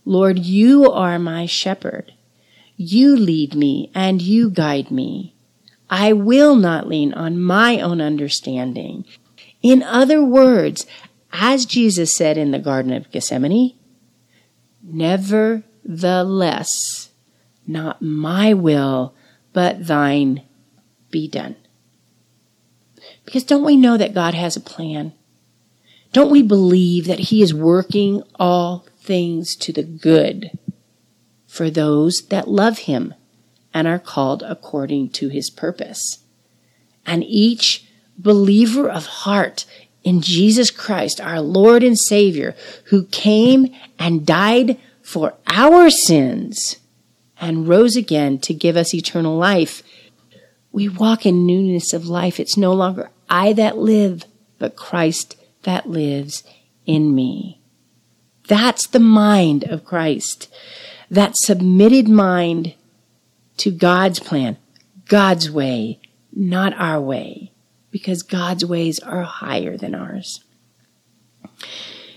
Lord, 0.04 0.40
you 0.40 0.90
are 0.90 1.18
my 1.18 1.46
shepherd. 1.46 2.12
You 2.76 3.16
lead 3.16 3.54
me 3.54 3.90
and 3.94 4.20
you 4.20 4.50
guide 4.50 4.90
me. 4.90 5.34
I 5.90 6.12
will 6.12 6.54
not 6.54 6.86
lean 6.86 7.12
on 7.14 7.42
my 7.42 7.80
own 7.80 8.00
understanding. 8.00 9.04
In 9.60 9.82
other 9.82 10.24
words, 10.24 10.86
as 11.32 11.66
Jesus 11.66 12.14
said 12.14 12.38
in 12.38 12.52
the 12.52 12.60
Garden 12.60 12.92
of 12.92 13.10
Gethsemane, 13.10 13.74
Nevertheless, 14.82 17.10
not 17.66 18.00
my 18.00 18.54
will, 18.54 19.14
but 19.52 19.86
thine 19.86 20.42
be 21.10 21.28
done. 21.28 21.56
Because 23.24 23.44
don't 23.44 23.64
we 23.64 23.76
know 23.76 23.96
that 23.96 24.14
God 24.14 24.34
has 24.34 24.56
a 24.56 24.60
plan? 24.60 25.12
Don't 26.12 26.30
we 26.30 26.42
believe 26.42 27.06
that 27.06 27.18
He 27.18 27.42
is 27.42 27.52
working 27.52 28.22
all 28.36 28.86
things 28.98 29.56
to 29.56 29.72
the 29.72 29.82
good 29.82 30.52
for 31.46 31.68
those 31.68 32.22
that 32.30 32.48
love 32.48 32.78
Him 32.78 33.12
and 33.72 33.86
are 33.86 33.98
called 33.98 34.42
according 34.42 35.10
to 35.10 35.28
His 35.28 35.50
purpose? 35.50 36.18
And 37.06 37.24
each 37.24 37.86
believer 38.18 38.88
of 38.88 39.06
heart 39.06 39.64
in 40.02 40.20
Jesus 40.20 40.70
Christ, 40.70 41.20
our 41.20 41.40
Lord 41.40 41.82
and 41.82 41.98
Savior, 41.98 42.54
who 42.84 43.04
came 43.06 43.74
and 43.98 44.26
died 44.26 44.78
for 45.02 45.34
our 45.46 45.90
sins 45.90 46.76
and 47.40 47.68
rose 47.68 47.96
again 47.96 48.38
to 48.38 48.54
give 48.54 48.76
us 48.76 48.94
eternal 48.94 49.36
life. 49.36 49.82
We 50.72 50.88
walk 50.88 51.26
in 51.26 51.46
newness 51.46 51.92
of 51.92 52.06
life. 52.06 52.38
It's 52.38 52.56
no 52.56 52.72
longer 52.72 53.10
I 53.28 53.52
that 53.54 53.78
live, 53.78 54.24
but 54.58 54.76
Christ 54.76 55.36
that 55.62 55.88
lives 55.88 56.44
in 56.86 57.14
me. 57.14 57.60
That's 58.48 58.86
the 58.86 59.00
mind 59.00 59.64
of 59.64 59.84
Christ. 59.84 60.52
That 61.10 61.36
submitted 61.36 62.08
mind 62.08 62.74
to 63.60 63.70
God's 63.70 64.20
plan, 64.20 64.56
God's 65.06 65.50
way, 65.50 66.00
not 66.32 66.72
our 66.74 67.00
way 67.00 67.52
because 67.90 68.22
God's 68.22 68.64
ways 68.64 68.98
are 69.00 69.22
higher 69.22 69.76
than 69.76 69.94
ours. 69.94 70.44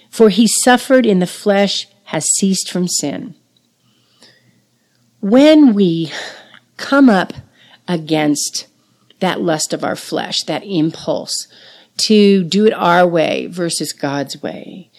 For 0.10 0.30
he 0.30 0.48
suffered 0.48 1.06
in 1.06 1.20
the 1.20 1.28
flesh, 1.28 1.88
has 2.06 2.30
ceased 2.30 2.72
from 2.72 2.88
sin. 2.88 3.36
When 5.20 5.74
we 5.74 6.12
come 6.78 7.10
up 7.10 7.34
against 7.88 8.68
that 9.20 9.42
lust 9.42 9.74
of 9.74 9.84
our 9.84 9.96
flesh, 9.96 10.44
that 10.44 10.64
impulse 10.64 11.48
to 11.98 12.44
do 12.44 12.66
it 12.66 12.74
our 12.74 13.08
way 13.08 13.48
versus 13.48 13.94
God's 13.94 14.42
way, 14.44 14.92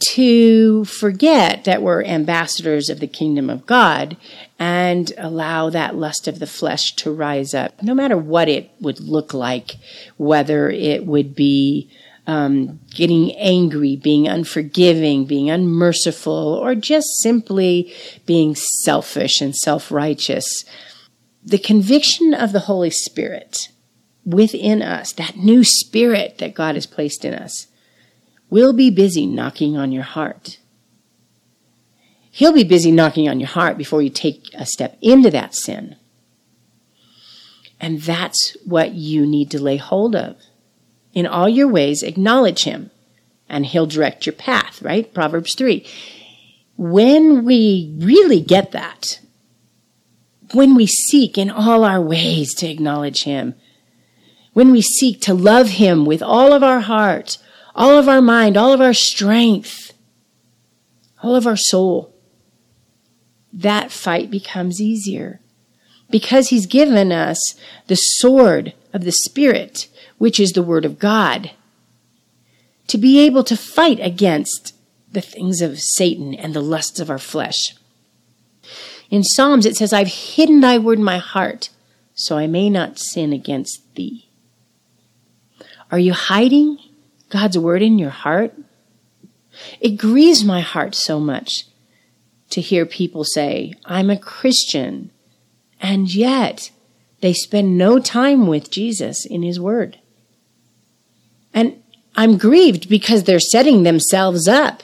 to 0.00 0.84
forget 0.86 1.64
that 1.64 1.82
we're 1.82 2.02
ambassadors 2.04 2.88
of 2.88 3.00
the 3.00 3.06
kingdom 3.06 3.50
of 3.50 3.66
God 3.66 4.16
and 4.58 5.12
allow 5.18 5.70
that 5.70 5.94
lust 5.94 6.26
of 6.26 6.38
the 6.38 6.46
flesh 6.46 6.96
to 6.96 7.12
rise 7.12 7.54
up, 7.54 7.82
no 7.82 7.94
matter 7.94 8.16
what 8.16 8.48
it 8.48 8.70
would 8.80 9.00
look 9.00 9.34
like, 9.34 9.76
whether 10.16 10.70
it 10.70 11.06
would 11.06 11.34
be 11.34 11.90
um, 12.26 12.80
getting 12.94 13.32
angry, 13.36 13.96
being 13.96 14.28
unforgiving, 14.28 15.24
being 15.24 15.50
unmerciful, 15.50 16.32
or 16.32 16.74
just 16.74 17.08
simply 17.20 17.92
being 18.24 18.54
selfish 18.54 19.40
and 19.40 19.56
self 19.56 19.90
righteous. 19.90 20.64
The 21.44 21.58
conviction 21.58 22.34
of 22.34 22.52
the 22.52 22.60
Holy 22.60 22.90
Spirit 22.90 23.68
within 24.24 24.82
us, 24.82 25.12
that 25.12 25.36
new 25.36 25.64
spirit 25.64 26.38
that 26.38 26.54
God 26.54 26.74
has 26.74 26.86
placed 26.86 27.24
in 27.24 27.34
us, 27.34 27.66
will 28.50 28.72
be 28.72 28.90
busy 28.90 29.26
knocking 29.26 29.76
on 29.76 29.92
your 29.92 30.02
heart. 30.02 30.58
He'll 32.30 32.52
be 32.52 32.64
busy 32.64 32.92
knocking 32.92 33.28
on 33.28 33.40
your 33.40 33.48
heart 33.48 33.78
before 33.78 34.02
you 34.02 34.10
take 34.10 34.50
a 34.54 34.66
step 34.66 34.98
into 35.00 35.30
that 35.30 35.54
sin. 35.54 35.96
And 37.80 38.02
that's 38.02 38.56
what 38.64 38.92
you 38.92 39.26
need 39.26 39.50
to 39.52 39.62
lay 39.62 39.78
hold 39.78 40.14
of. 40.14 40.36
In 41.12 41.26
all 41.26 41.48
your 41.48 41.66
ways, 41.66 42.02
acknowledge 42.02 42.64
him, 42.64 42.90
and 43.48 43.66
he'll 43.66 43.86
direct 43.86 44.26
your 44.26 44.34
path, 44.34 44.80
right? 44.82 45.12
Proverbs 45.12 45.54
3. 45.54 45.84
When 46.76 47.44
we 47.44 47.94
really 47.98 48.40
get 48.40 48.72
that, 48.72 49.20
when 50.52 50.74
we 50.74 50.86
seek 50.86 51.36
in 51.36 51.50
all 51.50 51.84
our 51.84 52.00
ways 52.00 52.54
to 52.54 52.68
acknowledge 52.68 53.24
him, 53.24 53.54
when 54.52 54.72
we 54.72 54.82
seek 54.82 55.20
to 55.22 55.34
love 55.34 55.70
him 55.70 56.04
with 56.04 56.22
all 56.22 56.52
of 56.52 56.62
our 56.62 56.80
heart, 56.80 57.38
all 57.74 57.98
of 57.98 58.08
our 58.08 58.20
mind, 58.22 58.56
all 58.56 58.72
of 58.72 58.80
our 58.80 58.94
strength, 58.94 59.92
all 61.22 61.34
of 61.34 61.46
our 61.46 61.56
soul, 61.56 62.14
that 63.52 63.90
fight 63.90 64.30
becomes 64.30 64.80
easier. 64.80 65.40
because 66.10 66.48
he's 66.48 66.66
given 66.66 67.12
us 67.12 67.54
the 67.86 67.94
sword 67.94 68.74
of 68.92 69.04
the 69.04 69.12
Spirit, 69.12 69.88
which 70.18 70.40
is 70.40 70.50
the 70.50 70.62
Word 70.62 70.84
of 70.84 70.98
God, 70.98 71.52
to 72.88 72.98
be 72.98 73.20
able 73.20 73.44
to 73.44 73.56
fight 73.56 74.00
against 74.00 74.74
the 75.12 75.20
things 75.20 75.60
of 75.60 75.78
Satan 75.78 76.34
and 76.34 76.52
the 76.52 76.60
lusts 76.60 76.98
of 76.98 77.10
our 77.10 77.18
flesh. 77.18 77.76
In 79.08 79.22
Psalms, 79.22 79.66
it 79.66 79.76
says, 79.76 79.92
I've 79.92 80.08
hidden 80.08 80.60
thy 80.60 80.78
word 80.78 80.98
in 80.98 81.04
my 81.04 81.18
heart 81.18 81.70
so 82.14 82.36
I 82.36 82.46
may 82.46 82.68
not 82.68 82.98
sin 82.98 83.32
against 83.32 83.94
thee. 83.94 84.28
Are 85.90 85.98
you 85.98 86.12
hiding 86.12 86.78
God's 87.30 87.56
word 87.56 87.82
in 87.82 87.98
your 87.98 88.10
heart? 88.10 88.52
It 89.80 89.96
grieves 89.96 90.44
my 90.44 90.60
heart 90.60 90.94
so 90.94 91.18
much 91.18 91.66
to 92.50 92.60
hear 92.60 92.84
people 92.84 93.24
say, 93.24 93.74
I'm 93.84 94.10
a 94.10 94.18
Christian, 94.18 95.10
and 95.80 96.12
yet 96.12 96.70
they 97.20 97.32
spend 97.32 97.78
no 97.78 97.98
time 97.98 98.46
with 98.46 98.70
Jesus 98.70 99.24
in 99.24 99.42
his 99.42 99.60
word. 99.60 99.98
And 101.54 101.82
I'm 102.16 102.38
grieved 102.38 102.88
because 102.88 103.24
they're 103.24 103.40
setting 103.40 103.82
themselves 103.82 104.48
up 104.48 104.82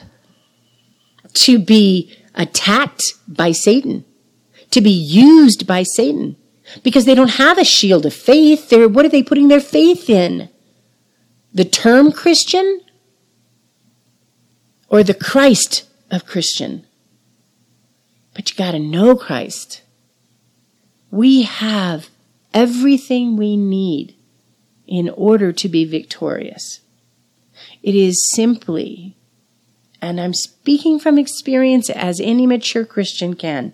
to 1.33 1.59
be 1.59 2.15
attacked 2.35 3.13
by 3.27 3.51
Satan, 3.51 4.05
to 4.71 4.81
be 4.81 4.91
used 4.91 5.67
by 5.67 5.83
Satan, 5.83 6.35
because 6.83 7.05
they 7.05 7.15
don't 7.15 7.31
have 7.31 7.57
a 7.57 7.63
shield 7.63 8.05
of 8.05 8.13
faith. 8.13 8.69
They're, 8.69 8.89
what 8.89 9.05
are 9.05 9.09
they 9.09 9.23
putting 9.23 9.47
their 9.47 9.59
faith 9.59 10.09
in? 10.09 10.49
The 11.57 11.65
term 11.65 12.11
Christian 12.11 12.81
or 14.89 15.01
the 15.01 15.15
Christ 15.15 15.85
of 16.11 16.27
Christian? 16.27 16.85
But 18.35 18.51
you 18.51 18.55
got 18.55 18.73
to 18.73 18.79
know 18.79 19.15
Christ. 19.15 19.81
We 21.09 21.41
have 21.41 22.09
everything 22.53 23.37
we 23.37 23.57
need 23.57 24.13
in 24.85 25.09
order 25.09 25.51
to 25.51 25.67
be 25.67 25.83
victorious. 25.83 26.81
It 27.81 27.95
is 27.95 28.29
simply, 28.35 29.17
and 29.99 30.21
I'm 30.21 30.35
speaking 30.35 30.99
from 30.99 31.17
experience 31.17 31.89
as 31.89 32.21
any 32.21 32.45
mature 32.45 32.85
Christian 32.85 33.33
can, 33.33 33.73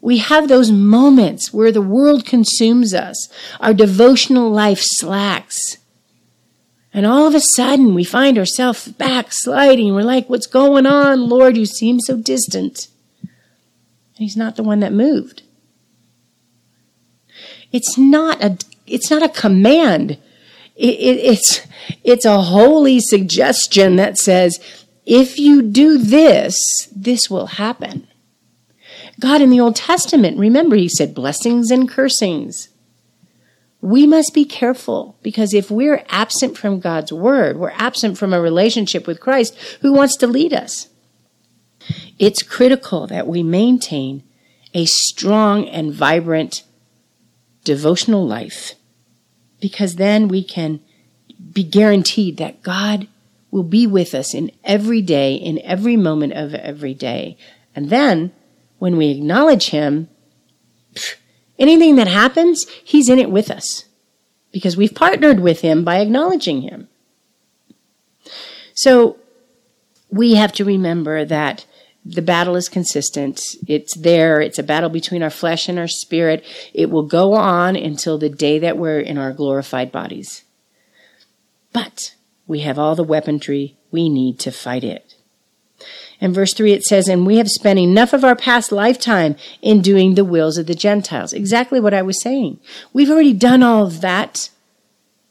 we 0.00 0.18
have 0.18 0.46
those 0.46 0.70
moments 0.70 1.52
where 1.52 1.72
the 1.72 1.82
world 1.82 2.24
consumes 2.24 2.94
us, 2.94 3.28
our 3.58 3.74
devotional 3.74 4.48
life 4.48 4.80
slacks. 4.80 5.78
And 6.98 7.06
all 7.06 7.28
of 7.28 7.34
a 7.36 7.40
sudden, 7.40 7.94
we 7.94 8.02
find 8.02 8.36
ourselves 8.36 8.88
backsliding. 8.88 9.94
We're 9.94 10.02
like, 10.02 10.28
What's 10.28 10.48
going 10.48 10.84
on, 10.84 11.28
Lord? 11.28 11.56
You 11.56 11.64
seem 11.64 12.00
so 12.00 12.16
distant. 12.16 12.88
And 13.22 13.30
he's 14.16 14.36
not 14.36 14.56
the 14.56 14.64
one 14.64 14.80
that 14.80 14.92
moved. 14.92 15.42
It's 17.70 17.96
not 17.96 18.42
a, 18.42 18.58
it's 18.84 19.12
not 19.12 19.22
a 19.22 19.28
command. 19.28 20.18
It, 20.74 20.96
it, 20.98 21.24
it's, 21.24 21.60
it's 22.02 22.24
a 22.24 22.42
holy 22.42 22.98
suggestion 22.98 23.94
that 23.94 24.18
says, 24.18 24.58
if 25.06 25.38
you 25.38 25.62
do 25.62 25.98
this, 25.98 26.88
this 26.96 27.30
will 27.30 27.46
happen. 27.46 28.08
God 29.20 29.40
in 29.40 29.50
the 29.50 29.60
Old 29.60 29.76
Testament, 29.76 30.36
remember, 30.36 30.74
he 30.74 30.88
said 30.88 31.14
blessings 31.14 31.70
and 31.70 31.88
cursings. 31.88 32.67
We 33.80 34.06
must 34.06 34.34
be 34.34 34.44
careful 34.44 35.16
because 35.22 35.54
if 35.54 35.70
we're 35.70 36.04
absent 36.08 36.58
from 36.58 36.80
God's 36.80 37.12
word, 37.12 37.58
we're 37.58 37.70
absent 37.70 38.18
from 38.18 38.32
a 38.32 38.40
relationship 38.40 39.06
with 39.06 39.20
Christ 39.20 39.56
who 39.82 39.92
wants 39.92 40.16
to 40.16 40.26
lead 40.26 40.52
us. 40.52 40.88
It's 42.18 42.42
critical 42.42 43.06
that 43.06 43.26
we 43.26 43.42
maintain 43.42 44.24
a 44.74 44.84
strong 44.84 45.68
and 45.68 45.92
vibrant 45.92 46.64
devotional 47.64 48.26
life 48.26 48.74
because 49.60 49.94
then 49.94 50.28
we 50.28 50.42
can 50.42 50.80
be 51.52 51.62
guaranteed 51.62 52.36
that 52.38 52.62
God 52.62 53.06
will 53.50 53.62
be 53.62 53.86
with 53.86 54.14
us 54.14 54.34
in 54.34 54.50
every 54.64 55.00
day, 55.00 55.34
in 55.34 55.60
every 55.62 55.96
moment 55.96 56.32
of 56.34 56.54
every 56.54 56.94
day. 56.94 57.36
And 57.74 57.90
then 57.90 58.32
when 58.78 58.96
we 58.96 59.08
acknowledge 59.08 59.70
Him, 59.70 60.08
anything 61.58 61.96
that 61.96 62.08
happens, 62.08 62.66
He's 62.84 63.08
in 63.08 63.18
it 63.18 63.30
with 63.30 63.50
us 63.50 63.84
because 64.52 64.76
we've 64.76 64.94
partnered 64.94 65.40
with 65.40 65.60
Him 65.60 65.84
by 65.84 65.98
acknowledging 65.98 66.62
Him. 66.62 66.88
So 68.74 69.18
we 70.10 70.34
have 70.34 70.52
to 70.52 70.64
remember 70.64 71.24
that 71.24 71.66
the 72.04 72.22
battle 72.22 72.56
is 72.56 72.68
consistent. 72.68 73.40
It's 73.66 73.96
there. 73.96 74.40
It's 74.40 74.58
a 74.58 74.62
battle 74.62 74.88
between 74.88 75.22
our 75.22 75.30
flesh 75.30 75.68
and 75.68 75.78
our 75.78 75.88
spirit. 75.88 76.44
It 76.72 76.90
will 76.90 77.02
go 77.02 77.34
on 77.34 77.76
until 77.76 78.18
the 78.18 78.30
day 78.30 78.58
that 78.60 78.78
we're 78.78 79.00
in 79.00 79.18
our 79.18 79.32
glorified 79.32 79.92
bodies. 79.92 80.44
But 81.72 82.14
we 82.46 82.60
have 82.60 82.78
all 82.78 82.94
the 82.94 83.04
weaponry 83.04 83.76
we 83.90 84.08
need 84.08 84.38
to 84.40 84.50
fight 84.50 84.84
it. 84.84 85.16
In 86.20 86.32
verse 86.32 86.52
3, 86.52 86.72
it 86.72 86.84
says, 86.84 87.08
And 87.08 87.26
we 87.26 87.36
have 87.36 87.48
spent 87.48 87.78
enough 87.78 88.12
of 88.12 88.24
our 88.24 88.34
past 88.34 88.72
lifetime 88.72 89.36
in 89.62 89.82
doing 89.82 90.14
the 90.14 90.24
wills 90.24 90.58
of 90.58 90.66
the 90.66 90.74
Gentiles. 90.74 91.32
Exactly 91.32 91.78
what 91.78 91.94
I 91.94 92.02
was 92.02 92.20
saying. 92.20 92.58
We've 92.92 93.10
already 93.10 93.32
done 93.32 93.62
all 93.62 93.86
of 93.86 94.00
that. 94.00 94.50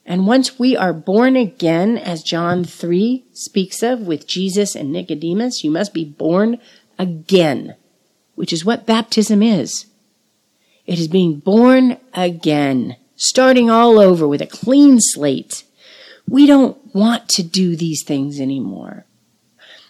And 0.06 0.26
once 0.26 0.58
we 0.58 0.74
are 0.74 0.94
born 0.94 1.36
again, 1.36 1.98
as 1.98 2.22
John 2.22 2.64
3 2.64 3.24
speaks 3.32 3.82
of 3.82 4.00
with 4.00 4.26
Jesus 4.26 4.74
and 4.74 4.90
Nicodemus, 4.90 5.62
you 5.62 5.70
must 5.70 5.92
be 5.92 6.06
born 6.06 6.58
again, 6.98 7.76
which 8.34 8.52
is 8.52 8.64
what 8.64 8.86
baptism 8.86 9.42
is. 9.42 9.84
It 10.86 10.98
is 10.98 11.08
being 11.08 11.40
born 11.40 11.98
again, 12.14 12.96
starting 13.16 13.68
all 13.68 13.98
over 13.98 14.26
with 14.26 14.40
a 14.40 14.46
clean 14.46 15.00
slate. 15.00 15.64
We 16.26 16.46
don't 16.46 16.78
want 16.94 17.28
to 17.30 17.42
do 17.42 17.76
these 17.76 18.02
things 18.02 18.40
anymore. 18.40 19.04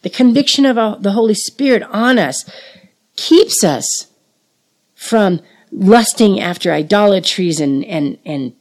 The 0.09 0.15
conviction 0.15 0.65
of 0.65 1.03
the 1.03 1.13
Holy 1.13 1.35
Spirit 1.35 1.83
on 1.83 2.19
us 2.19 2.51
keeps 3.17 3.63
us 3.63 4.07
from 4.95 5.43
lusting 5.71 6.41
after 6.41 6.73
idolatries 6.73 7.61
and, 7.61 7.85
and, 7.85 8.17
and 8.25 8.55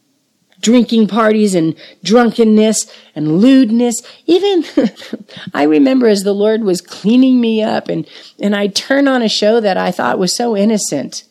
drinking 0.60 1.08
parties 1.08 1.54
and 1.54 1.74
drunkenness 2.04 2.92
and 3.14 3.40
lewdness. 3.40 4.02
Even 4.26 4.62
I 5.54 5.62
remember 5.62 6.06
as 6.06 6.22
the 6.22 6.34
Lord 6.34 6.64
was 6.64 6.82
cleaning 6.82 7.40
me 7.40 7.62
up 7.62 7.88
and, 7.88 8.06
and 8.38 8.54
I'd 8.54 8.74
turn 8.74 9.08
on 9.08 9.22
a 9.22 9.28
show 9.30 9.58
that 9.58 9.78
I 9.78 9.90
thought 9.90 10.18
was 10.18 10.36
so 10.36 10.54
innocent. 10.54 11.24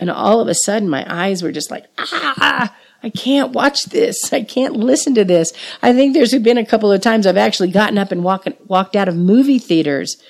And 0.00 0.10
all 0.10 0.40
of 0.40 0.48
a 0.48 0.54
sudden 0.54 0.88
my 0.88 1.04
eyes 1.06 1.42
were 1.42 1.52
just 1.52 1.70
like, 1.70 1.84
ah, 1.98 2.74
I 3.02 3.10
can't 3.10 3.52
watch 3.52 3.86
this. 3.86 4.32
I 4.32 4.42
can't 4.42 4.74
listen 4.74 5.14
to 5.14 5.24
this. 5.24 5.52
I 5.82 5.92
think 5.92 6.14
there's 6.14 6.36
been 6.38 6.58
a 6.58 6.66
couple 6.66 6.90
of 6.90 7.00
times 7.00 7.26
I've 7.26 7.36
actually 7.36 7.70
gotten 7.70 7.98
up 7.98 8.10
and 8.10 8.24
walk, 8.24 8.46
walked 8.66 8.96
out 8.96 9.08
of 9.08 9.16
movie 9.16 9.58
theaters 9.58 10.22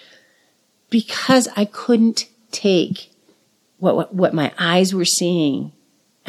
because 0.91 1.49
I 1.57 1.65
couldn't 1.65 2.27
take 2.51 3.11
what, 3.79 3.97
what, 3.97 4.15
what 4.15 4.35
my 4.35 4.53
eyes 4.59 4.95
were 4.95 5.05
seeing 5.05 5.73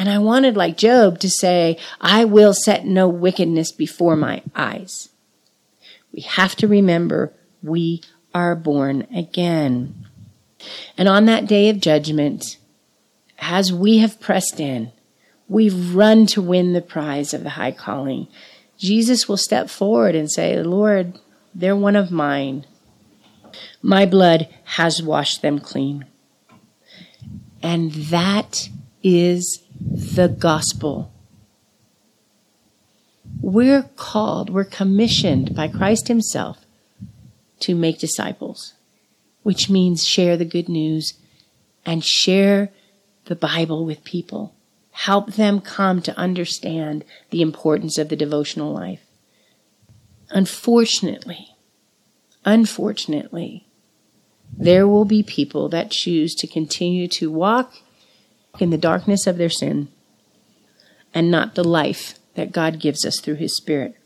and 0.00 0.08
I 0.08 0.16
wanted, 0.16 0.56
like 0.56 0.78
Job, 0.78 1.18
to 1.18 1.28
say, 1.28 1.76
I 2.00 2.24
will 2.24 2.54
set 2.54 2.86
no 2.86 3.06
wickedness 3.06 3.70
before 3.70 4.16
my 4.16 4.42
eyes. 4.56 5.10
We 6.10 6.22
have 6.22 6.56
to 6.56 6.66
remember 6.66 7.34
we 7.62 8.00
are 8.34 8.56
born 8.56 9.06
again. 9.14 10.06
And 10.96 11.06
on 11.06 11.26
that 11.26 11.46
day 11.46 11.68
of 11.68 11.82
judgment, 11.82 12.56
as 13.40 13.74
we 13.74 13.98
have 13.98 14.18
pressed 14.20 14.58
in, 14.58 14.90
we've 15.50 15.96
run 15.96 16.26
to 16.26 16.40
win 16.40 16.72
the 16.72 16.80
prize 16.80 17.34
of 17.34 17.42
the 17.42 17.50
high 17.50 17.72
calling. 17.72 18.28
Jesus 18.78 19.28
will 19.28 19.36
step 19.36 19.68
forward 19.68 20.14
and 20.14 20.30
say, 20.30 20.62
Lord, 20.62 21.18
they're 21.54 21.76
one 21.76 21.96
of 21.96 22.12
mine. 22.12 22.64
My 23.82 24.06
blood 24.06 24.48
has 24.64 25.02
washed 25.02 25.42
them 25.42 25.58
clean. 25.58 26.06
And 27.62 27.92
that 27.92 28.68
is 29.02 29.62
the 29.80 30.28
gospel. 30.28 31.12
We're 33.40 33.90
called, 33.96 34.50
we're 34.50 34.64
commissioned 34.64 35.54
by 35.54 35.66
Christ 35.66 36.06
Himself 36.06 36.58
to 37.60 37.74
make 37.74 37.98
disciples, 37.98 38.74
which 39.42 39.68
means 39.68 40.06
share 40.06 40.36
the 40.36 40.44
good 40.44 40.68
news 40.68 41.14
and 41.84 42.04
share 42.04 42.70
the 43.24 43.36
Bible 43.36 43.84
with 43.84 44.04
people. 44.04 44.54
Help 45.04 45.32
them 45.32 45.62
come 45.62 46.02
to 46.02 46.14
understand 46.18 47.06
the 47.30 47.40
importance 47.40 47.96
of 47.96 48.10
the 48.10 48.16
devotional 48.16 48.70
life. 48.70 49.00
Unfortunately, 50.28 51.56
unfortunately, 52.44 53.66
there 54.52 54.86
will 54.86 55.06
be 55.06 55.22
people 55.22 55.70
that 55.70 55.90
choose 55.90 56.34
to 56.34 56.46
continue 56.46 57.08
to 57.08 57.30
walk 57.30 57.76
in 58.58 58.68
the 58.68 58.76
darkness 58.76 59.26
of 59.26 59.38
their 59.38 59.48
sin 59.48 59.88
and 61.14 61.30
not 61.30 61.54
the 61.54 61.64
life 61.64 62.18
that 62.34 62.52
God 62.52 62.78
gives 62.78 63.06
us 63.06 63.20
through 63.20 63.36
his 63.36 63.56
Spirit. 63.56 63.96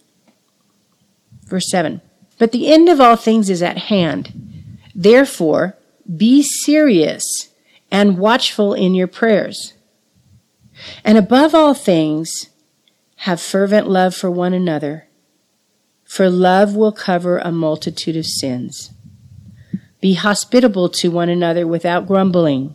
Verse 1.45 1.69
7 1.71 2.03
But 2.39 2.53
the 2.53 2.73
end 2.73 2.89
of 2.89 3.01
all 3.01 3.17
things 3.17 3.51
is 3.51 3.63
at 3.63 3.79
hand. 3.91 4.79
Therefore, 4.95 5.77
be 6.17 6.45
serious 6.45 7.49
and 7.91 8.17
watchful 8.17 8.75
in 8.75 8.95
your 8.95 9.09
prayers. 9.09 9.74
And 11.05 11.19
above 11.19 11.55
all 11.55 11.75
things, 11.75 12.51
have 13.17 13.41
fervent 13.41 13.89
love 13.89 14.15
for 14.15 14.31
one 14.31 14.53
another, 14.53 15.07
for 16.05 16.29
love 16.29 16.77
will 16.77 16.93
cover 16.93 17.39
a 17.39 17.51
multitude 17.53 18.17
of 18.17 18.27
sins. 18.27 18.91
Be 20.01 20.15
hospitable 20.15 20.89
to 20.91 21.11
one 21.11 21.31
another 21.31 21.67
without 21.67 22.07
grumbling. 22.07 22.75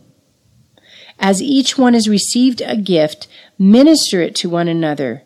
As 1.18 1.42
each 1.42 1.78
one 1.78 1.94
has 1.94 2.08
received 2.08 2.62
a 2.62 2.76
gift, 2.76 3.28
minister 3.58 4.20
it 4.20 4.34
to 4.36 4.50
one 4.50 4.68
another, 4.68 5.22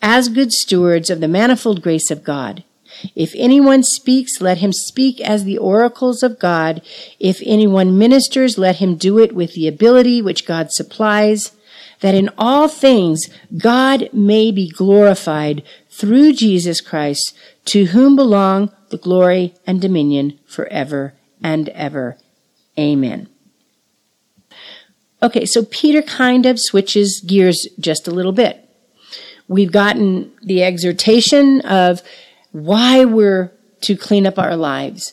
as 0.00 0.28
good 0.28 0.52
stewards 0.52 1.10
of 1.10 1.20
the 1.20 1.28
manifold 1.28 1.82
grace 1.82 2.10
of 2.10 2.22
God. 2.22 2.62
If 3.14 3.34
anyone 3.36 3.82
speaks, 3.82 4.40
let 4.40 4.58
him 4.58 4.72
speak 4.72 5.20
as 5.20 5.44
the 5.44 5.58
oracles 5.58 6.22
of 6.22 6.38
God. 6.38 6.82
If 7.18 7.40
anyone 7.44 7.98
ministers, 7.98 8.58
let 8.58 8.76
him 8.76 8.96
do 8.96 9.18
it 9.18 9.34
with 9.34 9.54
the 9.54 9.66
ability 9.66 10.20
which 10.20 10.46
God 10.46 10.70
supplies, 10.70 11.52
that 12.00 12.14
in 12.14 12.30
all 12.38 12.68
things 12.68 13.28
God 13.56 14.08
may 14.12 14.50
be 14.50 14.68
glorified 14.68 15.62
through 15.90 16.32
Jesus 16.32 16.80
Christ, 16.80 17.36
to 17.66 17.86
whom 17.86 18.16
belong 18.16 18.72
the 18.88 18.96
glory 18.96 19.54
and 19.66 19.80
dominion 19.80 20.38
forever 20.46 21.14
and 21.42 21.68
ever. 21.70 22.16
Amen. 22.78 23.28
Okay, 25.22 25.44
so 25.44 25.64
Peter 25.64 26.00
kind 26.00 26.46
of 26.46 26.58
switches 26.58 27.20
gears 27.20 27.68
just 27.78 28.08
a 28.08 28.10
little 28.10 28.32
bit. 28.32 28.66
We've 29.48 29.72
gotten 29.72 30.32
the 30.42 30.62
exhortation 30.62 31.60
of 31.62 32.02
why 32.52 33.04
we're 33.04 33.52
to 33.82 33.96
clean 33.96 34.26
up 34.26 34.38
our 34.38 34.56
lives, 34.56 35.12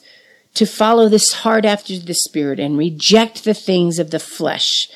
to 0.53 0.65
follow 0.65 1.09
this 1.09 1.33
hard 1.33 1.65
after 1.65 1.97
the 1.97 2.13
Spirit 2.13 2.59
and 2.59 2.77
reject 2.77 3.43
the 3.43 3.53
things 3.53 3.99
of 3.99 4.11
the 4.11 4.19
flesh, 4.19 4.89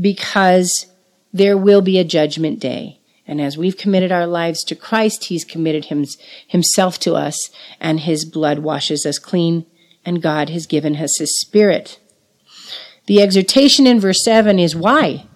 because 0.00 0.86
there 1.38 1.56
will 1.56 1.80
be 1.80 1.98
a 1.98 2.04
judgment 2.04 2.60
day. 2.60 3.00
And 3.26 3.40
as 3.40 3.58
we've 3.58 3.76
committed 3.76 4.10
our 4.10 4.26
lives 4.26 4.64
to 4.64 4.74
Christ, 4.74 5.24
He's 5.24 5.44
committed 5.44 5.86
him, 5.86 6.04
Himself 6.46 6.98
to 7.00 7.14
us, 7.14 7.50
and 7.80 8.00
His 8.00 8.24
blood 8.24 8.60
washes 8.60 9.06
us 9.06 9.18
clean, 9.18 9.66
and 10.04 10.22
God 10.22 10.50
has 10.50 10.66
given 10.66 10.96
us 10.96 11.18
His 11.18 11.38
Spirit. 11.40 11.98
The 13.06 13.22
exhortation 13.22 13.86
in 13.86 14.00
verse 14.00 14.24
7 14.24 14.58
is 14.58 14.76
why? 14.76 15.26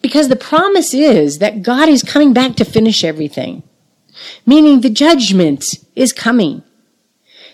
Because 0.00 0.28
the 0.28 0.36
promise 0.36 0.92
is 0.94 1.38
that 1.38 1.62
God 1.62 1.88
is 1.88 2.02
coming 2.02 2.32
back 2.32 2.56
to 2.56 2.64
finish 2.64 3.04
everything 3.04 3.62
meaning 4.46 4.80
the 4.80 4.90
judgment 4.90 5.64
is 5.94 6.12
coming. 6.12 6.62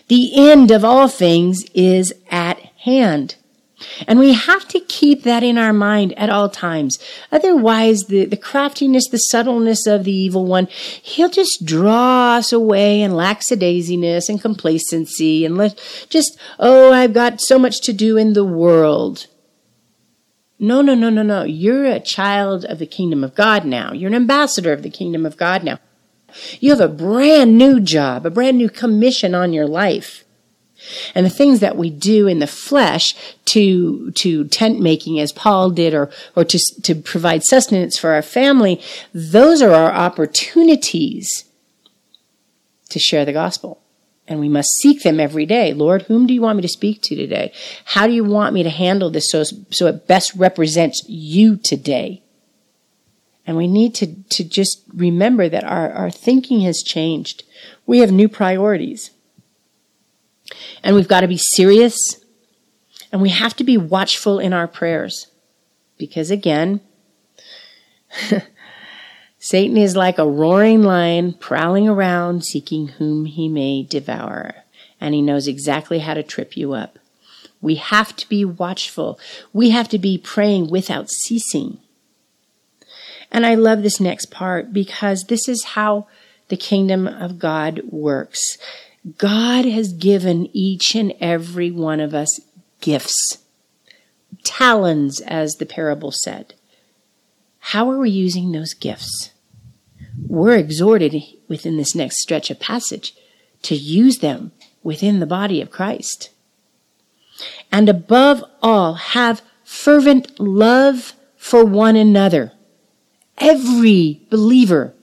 The 0.07 0.49
end 0.49 0.71
of 0.71 0.83
all 0.83 1.07
things 1.07 1.63
is 1.73 2.13
at 2.29 2.59
hand. 2.83 3.35
And 4.07 4.19
we 4.19 4.33
have 4.33 4.67
to 4.69 4.79
keep 4.79 5.23
that 5.23 5.43
in 5.43 5.57
our 5.57 5.73
mind 5.73 6.17
at 6.17 6.29
all 6.29 6.49
times. 6.49 6.99
Otherwise, 7.31 8.05
the, 8.05 8.25
the 8.25 8.37
craftiness, 8.37 9.07
the 9.07 9.17
subtleness 9.17 9.87
of 9.87 10.03
the 10.03 10.11
evil 10.11 10.45
one, 10.45 10.67
he'll 10.67 11.29
just 11.29 11.65
draw 11.65 12.35
us 12.35 12.51
away 12.51 13.01
in 13.01 13.11
lackadaisiness 13.11 14.29
and 14.29 14.41
complacency 14.41 15.45
and 15.45 15.57
let 15.57 15.79
just, 16.09 16.37
oh, 16.59 16.91
I've 16.91 17.13
got 17.13 17.41
so 17.41 17.57
much 17.57 17.81
to 17.81 17.93
do 17.93 18.17
in 18.17 18.33
the 18.33 18.45
world. 18.45 19.27
No, 20.59 20.81
no, 20.81 20.93
no, 20.93 21.09
no, 21.09 21.23
no. 21.23 21.43
You're 21.43 21.85
a 21.85 21.99
child 21.99 22.65
of 22.65 22.77
the 22.77 22.85
kingdom 22.85 23.23
of 23.23 23.33
God 23.33 23.65
now. 23.65 23.93
You're 23.93 24.09
an 24.09 24.15
ambassador 24.15 24.71
of 24.71 24.83
the 24.83 24.91
kingdom 24.91 25.25
of 25.25 25.35
God 25.35 25.63
now. 25.63 25.79
You 26.59 26.69
have 26.69 26.79
a 26.79 26.87
brand 26.87 27.57
new 27.57 27.79
job, 27.79 28.25
a 28.25 28.29
brand 28.29 28.57
new 28.57 28.69
commission 28.69 29.33
on 29.33 29.53
your 29.53 29.67
life. 29.67 30.23
And 31.15 31.25
the 31.25 31.29
things 31.29 31.59
that 31.59 31.77
we 31.77 31.89
do 31.89 32.27
in 32.27 32.39
the 32.39 32.47
flesh 32.47 33.15
to, 33.45 34.11
to 34.11 34.45
tent 34.45 34.79
making 34.79 35.19
as 35.19 35.31
Paul 35.31 35.69
did 35.71 35.93
or, 35.93 36.09
or 36.35 36.43
to, 36.45 36.59
to 36.83 36.95
provide 36.95 37.43
sustenance 37.43 37.97
for 37.97 38.11
our 38.11 38.21
family, 38.21 38.81
those 39.13 39.61
are 39.61 39.71
our 39.71 39.91
opportunities 39.91 41.45
to 42.89 42.99
share 42.99 43.25
the 43.25 43.33
gospel. 43.33 43.81
And 44.27 44.39
we 44.39 44.49
must 44.49 44.69
seek 44.81 45.03
them 45.03 45.19
every 45.19 45.45
day. 45.45 45.73
Lord, 45.73 46.03
whom 46.03 46.25
do 46.27 46.33
you 46.33 46.41
want 46.41 46.57
me 46.57 46.61
to 46.61 46.67
speak 46.67 47.01
to 47.03 47.15
today? 47.15 47.51
How 47.85 48.07
do 48.07 48.13
you 48.13 48.23
want 48.23 48.53
me 48.53 48.63
to 48.63 48.69
handle 48.69 49.09
this 49.09 49.29
so, 49.29 49.43
so 49.71 49.87
it 49.87 50.07
best 50.07 50.33
represents 50.35 51.03
you 51.07 51.57
today? 51.57 52.23
And 53.45 53.57
we 53.57 53.67
need 53.67 53.95
to, 53.95 54.23
to 54.29 54.43
just 54.43 54.83
remember 54.93 55.49
that 55.49 55.63
our, 55.63 55.91
our 55.91 56.11
thinking 56.11 56.61
has 56.61 56.83
changed. 56.83 57.43
We 57.85 57.99
have 57.99 58.11
new 58.11 58.29
priorities. 58.29 59.11
And 60.83 60.95
we've 60.95 61.07
got 61.07 61.21
to 61.21 61.27
be 61.27 61.37
serious. 61.37 62.23
And 63.11 63.21
we 63.21 63.29
have 63.29 63.55
to 63.57 63.63
be 63.63 63.77
watchful 63.77 64.39
in 64.39 64.53
our 64.53 64.67
prayers. 64.67 65.27
Because 65.97 66.31
again, 66.31 66.81
Satan 69.39 69.77
is 69.77 69.95
like 69.95 70.17
a 70.17 70.27
roaring 70.27 70.83
lion 70.83 71.33
prowling 71.33 71.87
around 71.87 72.45
seeking 72.45 72.87
whom 72.87 73.25
he 73.25 73.49
may 73.49 73.83
devour. 73.83 74.55
And 74.99 75.13
he 75.15 75.21
knows 75.21 75.47
exactly 75.47 75.99
how 75.99 76.13
to 76.13 76.23
trip 76.23 76.55
you 76.55 76.73
up. 76.73 76.99
We 77.61 77.75
have 77.75 78.15
to 78.15 78.27
be 78.27 78.43
watchful. 78.43 79.19
We 79.53 79.69
have 79.69 79.87
to 79.89 79.99
be 79.99 80.17
praying 80.17 80.69
without 80.69 81.09
ceasing. 81.09 81.79
And 83.31 83.45
I 83.45 83.55
love 83.55 83.81
this 83.81 83.99
next 83.99 84.31
part 84.31 84.73
because 84.73 85.25
this 85.25 85.47
is 85.47 85.63
how 85.63 86.07
the 86.49 86.57
kingdom 86.57 87.07
of 87.07 87.39
God 87.39 87.81
works. 87.89 88.57
God 89.17 89.65
has 89.65 89.93
given 89.93 90.49
each 90.53 90.95
and 90.95 91.13
every 91.19 91.71
one 91.71 91.99
of 91.99 92.13
us 92.13 92.39
gifts, 92.81 93.39
talons, 94.43 95.19
as 95.21 95.55
the 95.55 95.65
parable 95.65 96.11
said. 96.11 96.53
How 97.59 97.89
are 97.89 97.99
we 97.99 98.09
using 98.09 98.51
those 98.51 98.73
gifts? 98.73 99.31
We're 100.27 100.57
exhorted 100.57 101.15
within 101.47 101.77
this 101.77 101.95
next 101.95 102.21
stretch 102.21 102.49
of 102.51 102.59
passage 102.59 103.15
to 103.63 103.75
use 103.75 104.19
them 104.19 104.51
within 104.83 105.19
the 105.19 105.25
body 105.25 105.61
of 105.61 105.71
Christ. 105.71 106.29
And 107.71 107.89
above 107.89 108.43
all, 108.61 108.95
have 108.95 109.41
fervent 109.63 110.39
love 110.39 111.13
for 111.37 111.65
one 111.65 111.95
another 111.95 112.53
Every 113.41 114.21
believer 114.29 114.93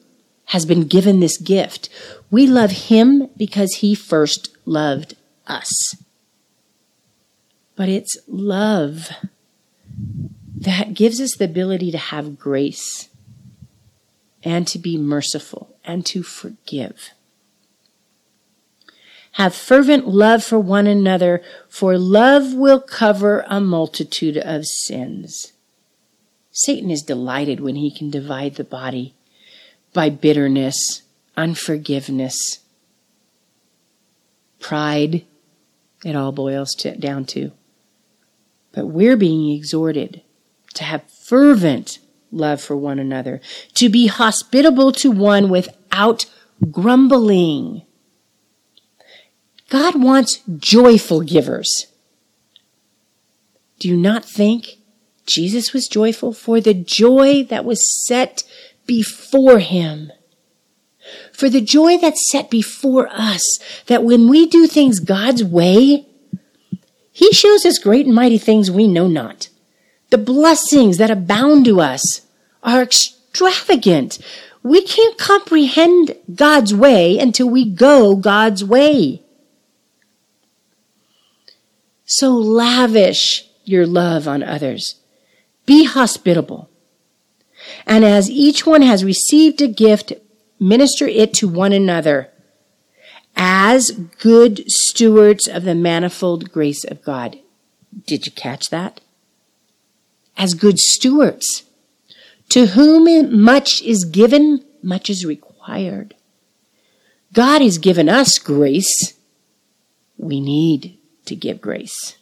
has 0.48 0.64
been 0.64 0.86
given 0.86 1.20
this 1.20 1.36
gift. 1.36 1.88
We 2.30 2.46
love 2.46 2.70
him 2.70 3.28
because 3.36 3.74
he 3.76 3.94
first 3.94 4.56
loved 4.64 5.14
us. 5.46 5.94
But 7.76 7.88
it's 7.88 8.16
love 8.26 9.10
that 10.56 10.94
gives 10.94 11.20
us 11.20 11.36
the 11.36 11.44
ability 11.44 11.90
to 11.92 11.98
have 11.98 12.38
grace 12.38 13.10
and 14.42 14.66
to 14.68 14.78
be 14.78 14.96
merciful 14.96 15.76
and 15.84 16.04
to 16.06 16.22
forgive. 16.22 17.10
Have 19.32 19.54
fervent 19.54 20.08
love 20.08 20.42
for 20.42 20.58
one 20.58 20.86
another, 20.86 21.42
for 21.68 21.98
love 21.98 22.54
will 22.54 22.80
cover 22.80 23.44
a 23.48 23.60
multitude 23.60 24.38
of 24.38 24.64
sins. 24.64 25.52
Satan 26.50 26.90
is 26.90 27.02
delighted 27.02 27.60
when 27.60 27.76
he 27.76 27.90
can 27.90 28.10
divide 28.10 28.54
the 28.54 28.64
body 28.64 29.14
by 29.98 30.08
bitterness, 30.08 31.02
unforgiveness, 31.36 32.60
pride. 34.60 35.24
It 36.04 36.14
all 36.14 36.30
boils 36.30 36.72
to, 36.76 36.96
down 36.96 37.24
to. 37.34 37.50
But 38.70 38.86
we're 38.86 39.16
being 39.16 39.50
exhorted 39.50 40.22
to 40.74 40.84
have 40.84 41.02
fervent 41.10 41.98
love 42.30 42.60
for 42.60 42.76
one 42.76 43.00
another, 43.00 43.40
to 43.74 43.88
be 43.88 44.06
hospitable 44.06 44.92
to 44.92 45.10
one 45.10 45.48
without 45.48 46.26
grumbling. 46.70 47.82
God 49.68 50.00
wants 50.00 50.42
joyful 50.58 51.22
givers. 51.22 51.88
Do 53.80 53.88
you 53.88 53.96
not 53.96 54.24
think 54.24 54.76
Jesus 55.26 55.72
was 55.72 55.88
joyful 55.88 56.32
for 56.32 56.60
the 56.60 56.72
joy 56.72 57.42
that 57.50 57.64
was 57.64 58.06
set 58.06 58.44
before 58.88 59.60
him. 59.60 60.10
For 61.32 61.48
the 61.48 61.60
joy 61.60 61.98
that's 61.98 62.28
set 62.28 62.50
before 62.50 63.08
us, 63.12 63.60
that 63.86 64.02
when 64.02 64.28
we 64.28 64.46
do 64.46 64.66
things 64.66 64.98
God's 64.98 65.44
way, 65.44 66.06
he 67.12 67.32
shows 67.32 67.64
us 67.64 67.78
great 67.78 68.06
and 68.06 68.14
mighty 68.14 68.38
things 68.38 68.68
we 68.70 68.88
know 68.88 69.06
not. 69.06 69.48
The 70.10 70.18
blessings 70.18 70.96
that 70.96 71.10
abound 71.10 71.66
to 71.66 71.80
us 71.80 72.22
are 72.64 72.82
extravagant. 72.82 74.18
We 74.64 74.82
can't 74.82 75.16
comprehend 75.16 76.16
God's 76.34 76.74
way 76.74 77.18
until 77.18 77.48
we 77.48 77.70
go 77.70 78.16
God's 78.16 78.64
way. 78.64 79.22
So 82.04 82.34
lavish 82.34 83.48
your 83.64 83.86
love 83.86 84.26
on 84.26 84.42
others 84.42 84.96
be 85.68 85.84
hospitable. 85.84 86.67
And 87.86 88.04
as 88.04 88.30
each 88.30 88.66
one 88.66 88.82
has 88.82 89.04
received 89.04 89.60
a 89.60 89.68
gift, 89.68 90.12
minister 90.60 91.06
it 91.06 91.34
to 91.34 91.48
one 91.48 91.72
another 91.72 92.30
as 93.36 93.92
good 93.92 94.68
stewards 94.70 95.46
of 95.46 95.62
the 95.62 95.74
manifold 95.74 96.50
grace 96.50 96.84
of 96.84 97.02
God. 97.02 97.38
Did 98.06 98.26
you 98.26 98.32
catch 98.32 98.70
that? 98.70 99.00
As 100.36 100.54
good 100.54 100.78
stewards. 100.78 101.64
To 102.50 102.66
whom 102.66 103.42
much 103.42 103.82
is 103.82 104.04
given, 104.04 104.64
much 104.82 105.08
is 105.08 105.24
required. 105.24 106.14
God 107.32 107.62
has 107.62 107.78
given 107.78 108.08
us 108.08 108.38
grace. 108.38 109.14
We 110.16 110.40
need 110.40 110.98
to 111.26 111.36
give 111.36 111.60
grace. 111.60 112.16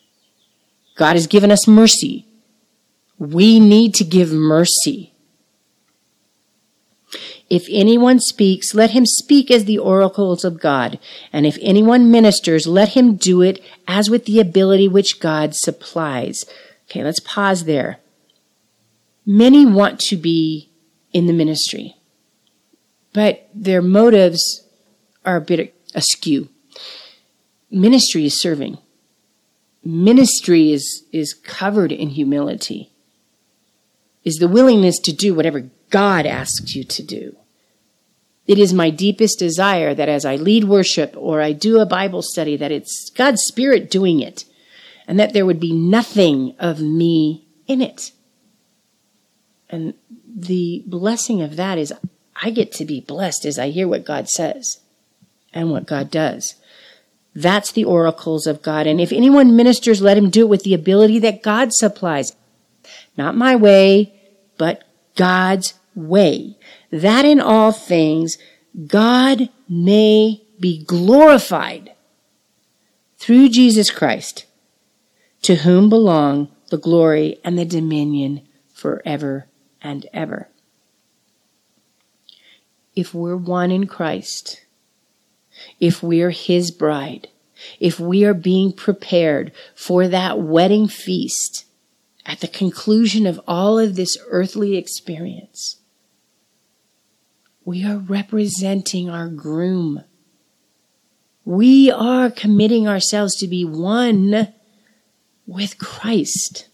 God 0.96 1.14
has 1.14 1.26
given 1.26 1.50
us 1.50 1.68
mercy. 1.68 2.26
We 3.18 3.60
need 3.60 3.94
to 3.94 4.04
give 4.04 4.32
mercy. 4.32 5.12
If 7.48 7.66
anyone 7.70 8.18
speaks, 8.18 8.74
let 8.74 8.90
him 8.90 9.06
speak 9.06 9.50
as 9.50 9.64
the 9.64 9.78
oracles 9.78 10.44
of 10.44 10.60
God. 10.60 10.98
And 11.32 11.46
if 11.46 11.58
anyone 11.62 12.10
ministers, 12.10 12.66
let 12.66 12.90
him 12.90 13.16
do 13.16 13.40
it 13.40 13.62
as 13.86 14.10
with 14.10 14.24
the 14.24 14.40
ability 14.40 14.88
which 14.88 15.20
God 15.20 15.54
supplies. 15.54 16.44
Okay, 16.84 17.04
let's 17.04 17.20
pause 17.20 17.64
there. 17.64 17.98
Many 19.24 19.64
want 19.64 20.00
to 20.00 20.16
be 20.16 20.70
in 21.12 21.26
the 21.26 21.32
ministry, 21.32 21.96
but 23.12 23.48
their 23.54 23.82
motives 23.82 24.64
are 25.24 25.36
a 25.36 25.40
bit 25.40 25.74
askew. 25.94 26.48
Ministry 27.70 28.24
is 28.24 28.40
serving. 28.40 28.78
Ministry 29.84 30.72
is, 30.72 31.04
is 31.12 31.32
covered 31.32 31.92
in 31.92 32.10
humility, 32.10 32.90
is 34.24 34.36
the 34.36 34.48
willingness 34.48 34.98
to 35.00 35.12
do 35.12 35.34
whatever 35.34 35.70
God 35.90 36.26
asks 36.26 36.74
you 36.74 36.84
to 36.84 37.02
do. 37.02 37.36
It 38.46 38.58
is 38.58 38.72
my 38.72 38.90
deepest 38.90 39.38
desire 39.38 39.94
that 39.94 40.08
as 40.08 40.24
I 40.24 40.36
lead 40.36 40.64
worship 40.64 41.14
or 41.16 41.42
I 41.42 41.52
do 41.52 41.80
a 41.80 41.86
Bible 41.86 42.22
study, 42.22 42.56
that 42.56 42.70
it's 42.70 43.10
God's 43.10 43.42
Spirit 43.42 43.90
doing 43.90 44.20
it 44.20 44.44
and 45.08 45.18
that 45.18 45.32
there 45.32 45.46
would 45.46 45.60
be 45.60 45.72
nothing 45.72 46.54
of 46.58 46.80
me 46.80 47.46
in 47.66 47.82
it. 47.82 48.12
And 49.68 49.94
the 50.26 50.84
blessing 50.86 51.42
of 51.42 51.56
that 51.56 51.78
is 51.78 51.92
I 52.40 52.50
get 52.50 52.72
to 52.72 52.84
be 52.84 53.00
blessed 53.00 53.44
as 53.44 53.58
I 53.58 53.70
hear 53.70 53.88
what 53.88 54.04
God 54.04 54.28
says 54.28 54.78
and 55.52 55.70
what 55.70 55.86
God 55.86 56.10
does. 56.10 56.54
That's 57.34 57.72
the 57.72 57.84
oracles 57.84 58.46
of 58.46 58.62
God. 58.62 58.86
And 58.86 59.00
if 59.00 59.12
anyone 59.12 59.56
ministers, 59.56 60.00
let 60.00 60.16
him 60.16 60.30
do 60.30 60.42
it 60.42 60.48
with 60.48 60.62
the 60.62 60.74
ability 60.74 61.18
that 61.20 61.42
God 61.42 61.72
supplies. 61.72 62.34
Not 63.16 63.34
my 63.34 63.56
way, 63.56 64.14
but 64.56 64.85
God's 65.16 65.74
way, 65.94 66.56
that 66.90 67.24
in 67.24 67.40
all 67.40 67.72
things 67.72 68.38
God 68.86 69.48
may 69.68 70.42
be 70.60 70.84
glorified 70.84 71.92
through 73.18 73.48
Jesus 73.48 73.90
Christ, 73.90 74.46
to 75.42 75.56
whom 75.56 75.88
belong 75.88 76.50
the 76.70 76.78
glory 76.78 77.38
and 77.44 77.58
the 77.58 77.64
dominion 77.64 78.46
forever 78.72 79.46
and 79.80 80.06
ever. 80.12 80.48
If 82.94 83.14
we're 83.14 83.36
one 83.36 83.70
in 83.70 83.86
Christ, 83.86 84.64
if 85.80 86.02
we're 86.02 86.30
His 86.30 86.70
bride, 86.70 87.28
if 87.80 87.98
we 88.00 88.24
are 88.24 88.34
being 88.34 88.72
prepared 88.72 89.52
for 89.74 90.08
that 90.08 90.40
wedding 90.40 90.88
feast 90.88 91.65
at 92.26 92.40
the 92.40 92.48
conclusion 92.48 93.24
of 93.24 93.40
all 93.46 93.78
of 93.78 93.94
this 93.94 94.18
earthly 94.28 94.76
experience, 94.76 95.76
we 97.64 97.84
are 97.84 97.98
representing 97.98 99.08
our 99.08 99.28
groom. 99.28 100.02
We 101.44 101.90
are 101.90 102.30
committing 102.30 102.88
ourselves 102.88 103.36
to 103.36 103.46
be 103.46 103.64
one 103.64 104.52
with 105.46 105.78
Christ. 105.78 106.68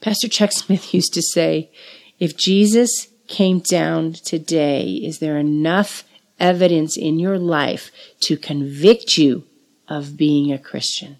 Pastor 0.00 0.28
Chuck 0.28 0.52
Smith 0.52 0.94
used 0.94 1.12
to 1.12 1.22
say, 1.22 1.70
if 2.18 2.36
Jesus 2.36 3.08
came 3.26 3.58
down 3.60 4.14
today, 4.14 4.84
is 4.84 5.18
there 5.18 5.36
enough 5.36 6.04
evidence 6.40 6.96
in 6.96 7.18
your 7.18 7.38
life 7.38 7.90
to 8.20 8.38
convict 8.38 9.18
you 9.18 9.44
of 9.86 10.16
being 10.16 10.50
a 10.50 10.58
Christian? 10.58 11.18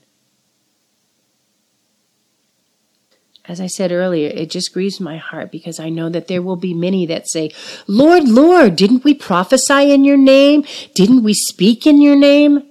As 3.49 3.61
I 3.61 3.67
said 3.67 3.93
earlier, 3.93 4.29
it 4.29 4.51
just 4.51 4.73
grieves 4.73 5.01
my 5.01 5.19
heart 5.19 5.53
because 5.53 5.79
I 5.79 5.89
know 5.89 6.09
that 6.09 6.27
there 6.27 6.43
will 6.43 6.57
be 6.57 6.75
many 6.75 7.07
that 7.07 7.29
say, 7.29 7.53
Lord, 7.87 8.25
Lord, 8.25 8.75
didn't 8.77 9.05
we 9.05 9.15
prophesy 9.15 9.93
in 9.93 10.05
your 10.05 10.17
name? 10.17 10.65
Didn't 10.95 11.23
we 11.23 11.35
speak 11.35 11.87
in 11.87 12.01
your 12.01 12.17
name? 12.17 12.63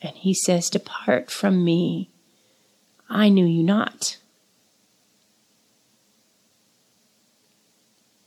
And 0.00 0.14
he 0.14 0.32
says, 0.34 0.70
Depart 0.70 1.30
from 1.30 1.64
me. 1.64 2.10
I 3.10 3.28
knew 3.28 3.46
you 3.46 3.64
not. 3.64 4.18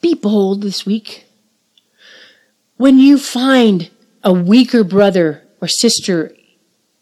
Be 0.02 0.16
bold 0.16 0.62
this 0.62 0.86
week. 0.86 1.26
When 2.78 2.98
you 2.98 3.18
find 3.18 3.92
a 4.24 4.34
weaker 4.34 4.84
brother 4.84 5.44
or 5.62 5.68
sister 5.68 6.36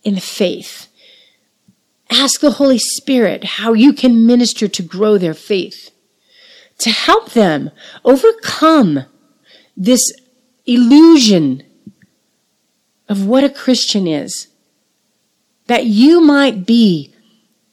in 0.03 0.15
the 0.15 0.21
faith, 0.21 0.88
Ask 2.19 2.41
the 2.41 2.51
Holy 2.51 2.77
Spirit 2.77 3.45
how 3.45 3.71
you 3.71 3.93
can 3.93 4.27
minister 4.27 4.67
to 4.67 4.83
grow 4.83 5.17
their 5.17 5.33
faith, 5.33 5.89
to 6.79 6.89
help 6.89 7.31
them 7.31 7.71
overcome 8.03 9.05
this 9.77 10.11
illusion 10.65 11.63
of 13.07 13.25
what 13.25 13.45
a 13.45 13.49
Christian 13.49 14.05
is. 14.05 14.49
That 15.67 15.85
you 15.85 16.19
might 16.19 16.65
be 16.65 17.13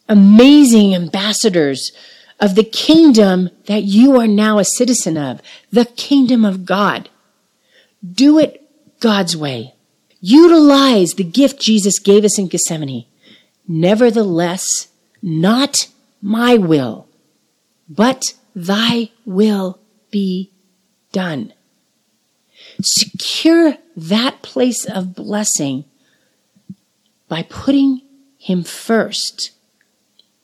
amazing 0.09 0.95
ambassadors 0.95 1.91
of 2.39 2.55
the 2.55 2.63
kingdom 2.63 3.51
that 3.65 3.83
you 3.83 4.15
are 4.21 4.29
now 4.29 4.61
a 4.61 4.65
citizen 4.65 5.19
of, 5.19 5.43
the 5.73 5.87
kingdom 5.87 6.45
of 6.45 6.65
God. 6.65 7.11
Do 8.09 8.39
it 8.39 8.63
God's 9.01 9.37
way. 9.37 9.75
Utilize 10.21 11.15
the 11.15 11.25
gift 11.25 11.61
Jesus 11.61 11.99
gave 11.99 12.25
us 12.25 12.39
in 12.39 12.47
Gethsemane 12.47 13.07
Nevertheless, 13.69 14.89
not 15.23 15.89
my 16.23 16.57
will, 16.57 17.09
but 17.89 18.35
thy 18.55 19.11
will 19.25 19.79
be 20.11 20.51
done. 21.13 21.53
Secure 22.81 23.77
that 23.97 24.43
place 24.43 24.85
of 24.85 25.15
blessing 25.15 25.85
by 27.29 27.43
putting 27.43 28.03
him 28.39 28.63
first, 28.63 29.51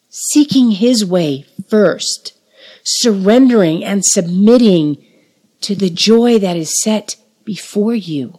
seeking 0.08 0.72
his 0.72 1.04
way 1.04 1.46
first, 1.68 2.32
surrendering 2.82 3.84
and 3.84 4.04
submitting 4.04 5.04
to 5.60 5.74
the 5.74 5.90
joy 5.90 6.38
that 6.38 6.56
is 6.56 6.82
set 6.82 7.16
before 7.44 7.94
you, 7.94 8.38